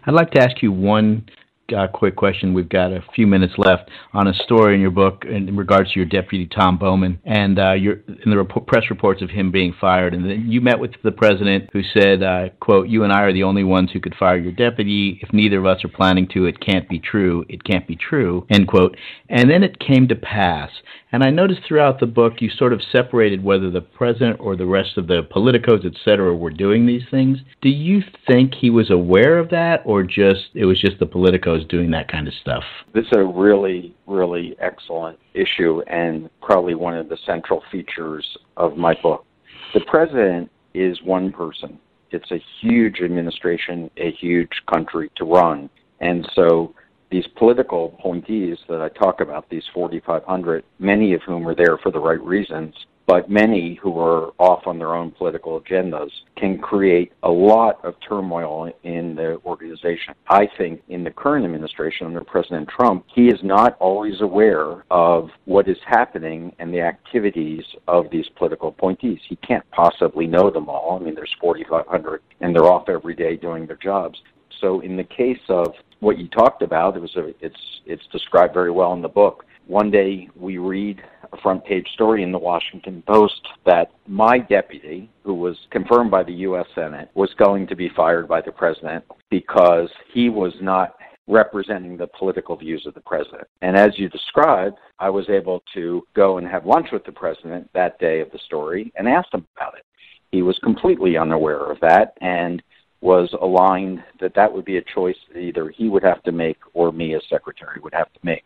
I'd 0.06 0.14
like 0.14 0.30
to 0.32 0.42
ask 0.42 0.62
you 0.62 0.70
one 0.70 1.26
uh, 1.72 1.86
quick 1.86 2.16
question. 2.16 2.54
We've 2.54 2.68
got 2.68 2.92
a 2.92 3.04
few 3.14 3.26
minutes 3.26 3.54
left 3.58 3.90
on 4.12 4.26
a 4.26 4.34
story 4.34 4.74
in 4.74 4.80
your 4.80 4.90
book 4.90 5.24
in 5.28 5.56
regards 5.56 5.92
to 5.92 5.98
your 5.98 6.08
deputy 6.08 6.46
Tom 6.46 6.78
Bowman 6.78 7.20
and 7.24 7.58
uh, 7.58 7.72
your 7.72 7.94
in 8.24 8.30
the 8.30 8.36
rep- 8.36 8.66
press 8.66 8.84
reports 8.90 9.22
of 9.22 9.30
him 9.30 9.50
being 9.50 9.74
fired. 9.80 10.14
And 10.14 10.24
then 10.24 10.46
you 10.48 10.60
met 10.60 10.78
with 10.78 10.92
the 11.02 11.12
president, 11.12 11.70
who 11.72 11.82
said, 11.82 12.22
uh, 12.22 12.48
"quote 12.60 12.88
You 12.88 13.04
and 13.04 13.12
I 13.12 13.22
are 13.22 13.32
the 13.32 13.42
only 13.42 13.64
ones 13.64 13.90
who 13.92 14.00
could 14.00 14.14
fire 14.14 14.38
your 14.38 14.52
deputy. 14.52 15.18
If 15.22 15.32
neither 15.32 15.58
of 15.58 15.66
us 15.66 15.84
are 15.84 15.88
planning 15.88 16.28
to, 16.34 16.46
it 16.46 16.60
can't 16.60 16.88
be 16.88 16.98
true. 16.98 17.44
It 17.48 17.64
can't 17.64 17.86
be 17.86 17.96
true." 17.96 18.46
End 18.50 18.68
quote. 18.68 18.96
And 19.28 19.50
then 19.50 19.62
it 19.62 19.78
came 19.78 20.08
to 20.08 20.16
pass. 20.16 20.70
And 21.10 21.24
I 21.24 21.30
noticed 21.30 21.62
throughout 21.66 22.00
the 22.00 22.06
book 22.06 22.34
you 22.40 22.50
sort 22.50 22.74
of 22.74 22.82
separated 22.92 23.42
whether 23.42 23.70
the 23.70 23.80
president 23.80 24.40
or 24.40 24.56
the 24.56 24.66
rest 24.66 24.98
of 24.98 25.06
the 25.06 25.22
politicos, 25.22 25.86
et 25.86 25.94
cetera, 26.04 26.34
were 26.36 26.50
doing 26.50 26.84
these 26.84 27.04
things. 27.10 27.38
Do 27.62 27.70
you 27.70 28.02
think 28.26 28.54
he 28.54 28.68
was 28.68 28.90
aware 28.90 29.38
of 29.38 29.48
that, 29.50 29.82
or 29.86 30.02
just 30.02 30.48
it 30.54 30.66
was 30.66 30.78
just 30.78 30.98
the 30.98 31.06
politicos 31.06 31.66
doing 31.68 31.90
that 31.92 32.08
kind 32.12 32.28
of 32.28 32.34
stuff? 32.34 32.64
This 32.92 33.06
is 33.06 33.12
a 33.16 33.24
really, 33.24 33.94
really 34.06 34.54
excellent 34.60 35.18
issue, 35.32 35.80
and 35.86 36.28
probably 36.42 36.74
one 36.74 36.96
of 36.96 37.08
the 37.08 37.18
central 37.24 37.62
features 37.72 38.26
of 38.58 38.76
my 38.76 38.94
book. 39.02 39.24
The 39.72 39.80
president 39.86 40.50
is 40.74 41.02
one 41.02 41.32
person. 41.32 41.78
It's 42.10 42.30
a 42.30 42.42
huge 42.60 43.00
administration, 43.00 43.90
a 43.96 44.10
huge 44.12 44.62
country 44.70 45.10
to 45.16 45.24
run, 45.24 45.70
and 46.00 46.28
so 46.34 46.74
these 47.10 47.26
political 47.36 47.94
appointees 47.98 48.58
that 48.68 48.80
I 48.80 48.88
talk 48.88 49.20
about, 49.20 49.48
these 49.48 49.64
4,500, 49.72 50.64
many 50.78 51.14
of 51.14 51.22
whom 51.22 51.46
are 51.48 51.54
there 51.54 51.78
for 51.78 51.90
the 51.90 52.00
right 52.00 52.20
reasons, 52.20 52.74
but 53.08 53.30
many 53.30 53.74
who 53.82 53.98
are 53.98 54.32
off 54.38 54.66
on 54.66 54.78
their 54.78 54.94
own 54.94 55.10
political 55.10 55.58
agendas 55.58 56.10
can 56.36 56.58
create 56.58 57.10
a 57.22 57.30
lot 57.30 57.82
of 57.82 57.94
turmoil 58.06 58.70
in 58.82 59.14
the 59.14 59.40
organization. 59.46 60.12
I 60.28 60.46
think 60.58 60.82
in 60.88 61.04
the 61.04 61.10
current 61.10 61.46
administration 61.46 62.06
under 62.06 62.22
President 62.22 62.68
Trump, 62.68 63.06
he 63.14 63.28
is 63.28 63.38
not 63.42 63.78
always 63.80 64.20
aware 64.20 64.84
of 64.90 65.30
what 65.46 65.68
is 65.68 65.78
happening 65.86 66.54
and 66.58 66.72
the 66.72 66.82
activities 66.82 67.64
of 67.88 68.10
these 68.10 68.26
political 68.36 68.68
appointees. 68.68 69.20
He 69.26 69.36
can't 69.36 69.64
possibly 69.70 70.26
know 70.26 70.50
them 70.50 70.68
all. 70.68 70.98
I 71.00 71.02
mean, 71.02 71.14
there's 71.14 71.34
4,500 71.40 72.20
and 72.42 72.54
they're 72.54 72.70
off 72.70 72.90
every 72.90 73.14
day 73.14 73.36
doing 73.36 73.66
their 73.66 73.76
jobs. 73.76 74.20
So 74.60 74.80
in 74.80 74.98
the 74.98 75.04
case 75.04 75.40
of 75.48 75.72
what 76.00 76.18
you 76.18 76.28
talked 76.28 76.62
about, 76.62 76.96
it 76.96 77.00
was 77.00 77.14
a, 77.16 77.32
it's 77.40 77.60
it's 77.86 78.06
described 78.12 78.54
very 78.54 78.70
well 78.70 78.92
in 78.92 79.02
the 79.02 79.08
book. 79.08 79.44
one 79.66 79.90
day 79.90 80.28
we 80.34 80.58
read 80.58 81.02
a 81.32 81.36
front 81.38 81.64
page 81.64 81.86
story 81.94 82.22
in 82.22 82.32
the 82.32 82.38
Washington 82.38 83.02
Post 83.06 83.40
that 83.66 83.90
my 84.06 84.38
deputy, 84.38 85.10
who 85.24 85.34
was 85.34 85.56
confirmed 85.70 86.10
by 86.10 86.22
the 86.22 86.32
U.S. 86.32 86.66
Senate, 86.74 87.10
was 87.14 87.30
going 87.38 87.66
to 87.66 87.76
be 87.76 87.90
fired 87.94 88.26
by 88.28 88.40
the 88.40 88.52
president 88.52 89.04
because 89.30 89.90
he 90.12 90.28
was 90.28 90.54
not 90.60 90.94
representing 91.26 91.96
the 91.96 92.06
political 92.18 92.56
views 92.56 92.86
of 92.86 92.94
the 92.94 93.02
president. 93.02 93.46
And 93.60 93.76
as 93.76 93.90
you 93.98 94.08
described, 94.08 94.76
I 94.98 95.10
was 95.10 95.28
able 95.28 95.62
to 95.74 96.02
go 96.14 96.38
and 96.38 96.46
have 96.46 96.64
lunch 96.64 96.88
with 96.90 97.04
the 97.04 97.12
president 97.12 97.68
that 97.74 97.98
day 97.98 98.20
of 98.20 98.30
the 98.30 98.38
story 98.46 98.90
and 98.96 99.06
asked 99.06 99.34
him 99.34 99.46
about 99.56 99.76
it. 99.76 99.84
He 100.32 100.42
was 100.42 100.58
completely 100.62 101.16
unaware 101.18 101.70
of 101.70 101.78
that 101.80 102.16
and 102.22 102.62
was 103.00 103.32
aligned 103.40 104.02
that 104.20 104.34
that 104.34 104.52
would 104.52 104.64
be 104.64 104.78
a 104.78 104.82
choice 104.82 105.16
that 105.32 105.38
either 105.38 105.68
he 105.68 105.88
would 105.88 106.02
have 106.02 106.22
to 106.24 106.32
make 106.32 106.58
or 106.74 106.90
me 106.90 107.14
as 107.14 107.22
secretary 107.30 107.80
would 107.80 107.94
have 107.94 108.12
to 108.12 108.20
make. 108.24 108.44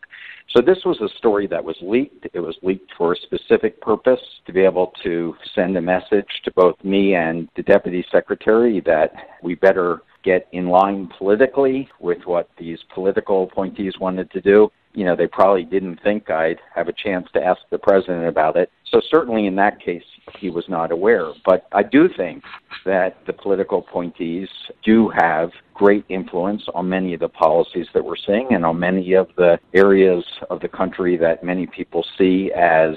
So 0.50 0.60
this 0.60 0.78
was 0.84 1.00
a 1.00 1.08
story 1.16 1.46
that 1.46 1.64
was 1.64 1.76
leaked. 1.80 2.26
It 2.34 2.40
was 2.40 2.56
leaked 2.62 2.92
for 2.98 3.12
a 3.12 3.16
specific 3.16 3.80
purpose 3.80 4.20
to 4.46 4.52
be 4.52 4.60
able 4.60 4.92
to 5.02 5.34
send 5.54 5.76
a 5.76 5.80
message 5.80 6.28
to 6.44 6.50
both 6.52 6.76
me 6.84 7.14
and 7.14 7.48
the 7.56 7.62
deputy 7.62 8.04
secretary 8.12 8.80
that 8.80 9.12
we 9.42 9.54
better 9.54 10.02
get 10.22 10.46
in 10.52 10.68
line 10.68 11.10
politically 11.18 11.88
with 11.98 12.18
what 12.26 12.48
these 12.58 12.78
political 12.94 13.44
appointees 13.44 13.94
wanted 13.98 14.30
to 14.32 14.40
do. 14.40 14.70
You 14.94 15.04
know, 15.04 15.16
they 15.16 15.26
probably 15.26 15.64
didn't 15.64 16.02
think 16.02 16.30
I'd 16.30 16.60
have 16.74 16.88
a 16.88 16.92
chance 16.92 17.28
to 17.32 17.42
ask 17.42 17.60
the 17.70 17.78
president 17.78 18.26
about 18.26 18.56
it. 18.56 18.70
So 18.90 19.00
certainly 19.10 19.46
in 19.46 19.56
that 19.56 19.80
case, 19.80 20.04
he 20.38 20.50
was 20.50 20.64
not 20.68 20.92
aware. 20.92 21.32
But 21.44 21.66
I 21.72 21.82
do 21.82 22.08
think 22.14 22.44
that 22.84 23.16
the 23.26 23.32
political 23.32 23.78
appointees 23.78 24.48
do 24.84 25.08
have 25.08 25.50
great 25.72 26.04
influence 26.08 26.62
on 26.74 26.88
many 26.88 27.14
of 27.14 27.20
the 27.20 27.28
policies 27.28 27.86
that 27.94 28.04
we're 28.04 28.16
seeing 28.16 28.48
and 28.50 28.64
on 28.64 28.78
many 28.78 29.14
of 29.14 29.28
the 29.36 29.58
areas 29.72 30.24
of 30.50 30.60
the 30.60 30.68
country 30.68 31.16
that 31.16 31.42
many 31.42 31.66
people 31.66 32.04
see 32.18 32.52
as 32.52 32.96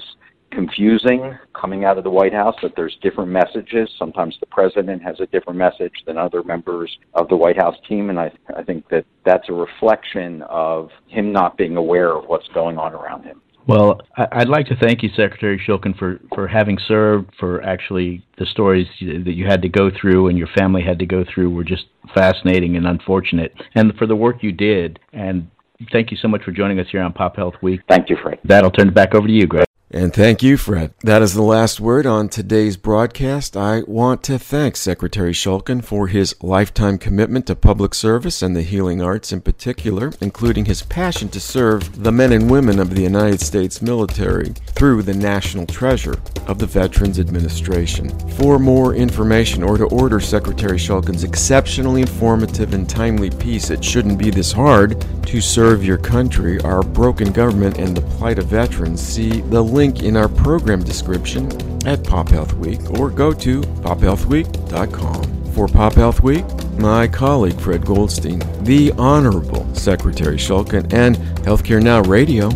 confusing 0.56 1.38
coming 1.52 1.84
out 1.84 1.98
of 1.98 2.04
the 2.04 2.10
White 2.10 2.32
House 2.32 2.56
that 2.62 2.72
there's 2.76 2.96
different 3.02 3.30
messages. 3.30 3.90
Sometimes 3.98 4.34
the 4.40 4.46
president 4.46 5.02
has 5.02 5.20
a 5.20 5.26
different 5.26 5.58
message 5.58 5.92
than 6.06 6.16
other 6.16 6.42
members 6.42 6.96
of 7.12 7.28
the 7.28 7.36
White 7.36 7.58
House 7.58 7.76
team, 7.86 8.08
and 8.08 8.18
I, 8.18 8.32
I 8.56 8.62
think 8.62 8.88
that 8.88 9.04
that's 9.26 9.50
a 9.50 9.52
reflection 9.52 10.40
of 10.48 10.88
him 11.08 11.30
not 11.30 11.58
being 11.58 11.76
aware 11.76 12.16
of 12.16 12.24
what's 12.24 12.48
going 12.54 12.78
on 12.78 12.94
around 12.94 13.24
him. 13.24 13.42
Well, 13.66 14.00
I'd 14.16 14.48
like 14.48 14.66
to 14.68 14.76
thank 14.76 15.02
you, 15.02 15.10
Secretary 15.10 15.60
Shulkin, 15.68 15.98
for, 15.98 16.20
for 16.34 16.48
having 16.48 16.78
served, 16.88 17.32
for 17.38 17.62
actually 17.62 18.24
the 18.38 18.46
stories 18.46 18.86
that 19.00 19.34
you 19.34 19.44
had 19.44 19.60
to 19.60 19.68
go 19.68 19.90
through 19.90 20.28
and 20.28 20.38
your 20.38 20.48
family 20.56 20.82
had 20.82 20.98
to 21.00 21.06
go 21.06 21.22
through 21.34 21.50
were 21.50 21.64
just 21.64 21.84
fascinating 22.14 22.76
and 22.76 22.86
unfortunate, 22.86 23.52
and 23.74 23.92
for 23.98 24.06
the 24.06 24.16
work 24.16 24.42
you 24.42 24.52
did. 24.52 25.00
And 25.12 25.50
thank 25.92 26.10
you 26.10 26.16
so 26.16 26.28
much 26.28 26.44
for 26.44 26.52
joining 26.52 26.80
us 26.80 26.86
here 26.90 27.02
on 27.02 27.12
Pop 27.12 27.36
Health 27.36 27.56
Week. 27.60 27.80
Thank 27.88 28.08
you, 28.08 28.16
Fred. 28.22 28.38
That'll 28.44 28.70
turn 28.70 28.88
it 28.88 28.94
back 28.94 29.14
over 29.14 29.26
to 29.26 29.32
you, 29.32 29.46
Greg. 29.46 29.66
And 29.88 30.12
thank 30.12 30.42
you, 30.42 30.56
Fred. 30.56 30.92
That 31.04 31.22
is 31.22 31.34
the 31.34 31.42
last 31.42 31.78
word 31.78 32.06
on 32.06 32.28
today's 32.28 32.76
broadcast. 32.76 33.56
I 33.56 33.82
want 33.86 34.24
to 34.24 34.36
thank 34.36 34.74
Secretary 34.74 35.32
Shulkin 35.32 35.84
for 35.84 36.08
his 36.08 36.34
lifetime 36.42 36.98
commitment 36.98 37.46
to 37.46 37.54
public 37.54 37.94
service 37.94 38.42
and 38.42 38.56
the 38.56 38.62
healing 38.62 39.00
arts 39.00 39.32
in 39.32 39.42
particular, 39.42 40.10
including 40.20 40.64
his 40.64 40.82
passion 40.82 41.28
to 41.28 41.38
serve 41.38 42.02
the 42.02 42.10
men 42.10 42.32
and 42.32 42.50
women 42.50 42.80
of 42.80 42.96
the 42.96 43.02
United 43.02 43.40
States 43.40 43.80
military 43.80 44.54
through 44.70 45.02
the 45.02 45.14
national 45.14 45.66
treasure 45.66 46.16
of 46.48 46.58
the 46.58 46.66
Veterans 46.66 47.20
Administration. 47.20 48.10
For 48.30 48.58
more 48.58 48.92
information 48.94 49.62
or 49.62 49.78
to 49.78 49.84
order 49.84 50.18
Secretary 50.18 50.78
Shulkin's 50.78 51.22
exceptionally 51.22 52.00
informative 52.00 52.74
and 52.74 52.90
timely 52.90 53.30
piece, 53.30 53.70
It 53.70 53.84
Shouldn't 53.84 54.18
Be 54.18 54.30
This 54.30 54.50
Hard 54.50 55.06
to 55.26 55.40
Serve 55.40 55.84
Your 55.84 55.98
Country, 55.98 56.60
Our 56.62 56.82
Broken 56.82 57.32
Government 57.32 57.78
and 57.78 57.96
the 57.96 58.02
Plight 58.02 58.38
of 58.38 58.46
Veterans, 58.46 59.00
see 59.00 59.40
the 59.42 59.62
link 59.76 60.02
in 60.02 60.16
our 60.16 60.28
program 60.28 60.82
description 60.82 61.46
at 61.86 62.02
Pop 62.02 62.30
Health 62.30 62.54
Week 62.54 62.80
or 62.98 63.10
go 63.10 63.32
to 63.32 63.60
pophealthweek.com. 63.60 65.52
For 65.52 65.68
Pop 65.68 65.94
Health 65.94 66.20
Week, 66.22 66.44
my 66.78 67.06
colleague 67.06 67.60
Fred 67.60 67.84
Goldstein, 67.84 68.40
the 68.64 68.92
Honorable 68.92 69.72
Secretary 69.74 70.36
Shulkin, 70.36 70.92
and 70.92 71.16
Healthcare 71.46 71.82
Now 71.82 72.00
Radio, 72.02 72.48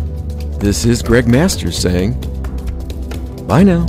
this 0.59 0.83
is 0.85 1.01
Greg 1.01 1.27
Masters 1.27 1.77
saying, 1.77 2.19
bye 3.47 3.63
now. 3.63 3.85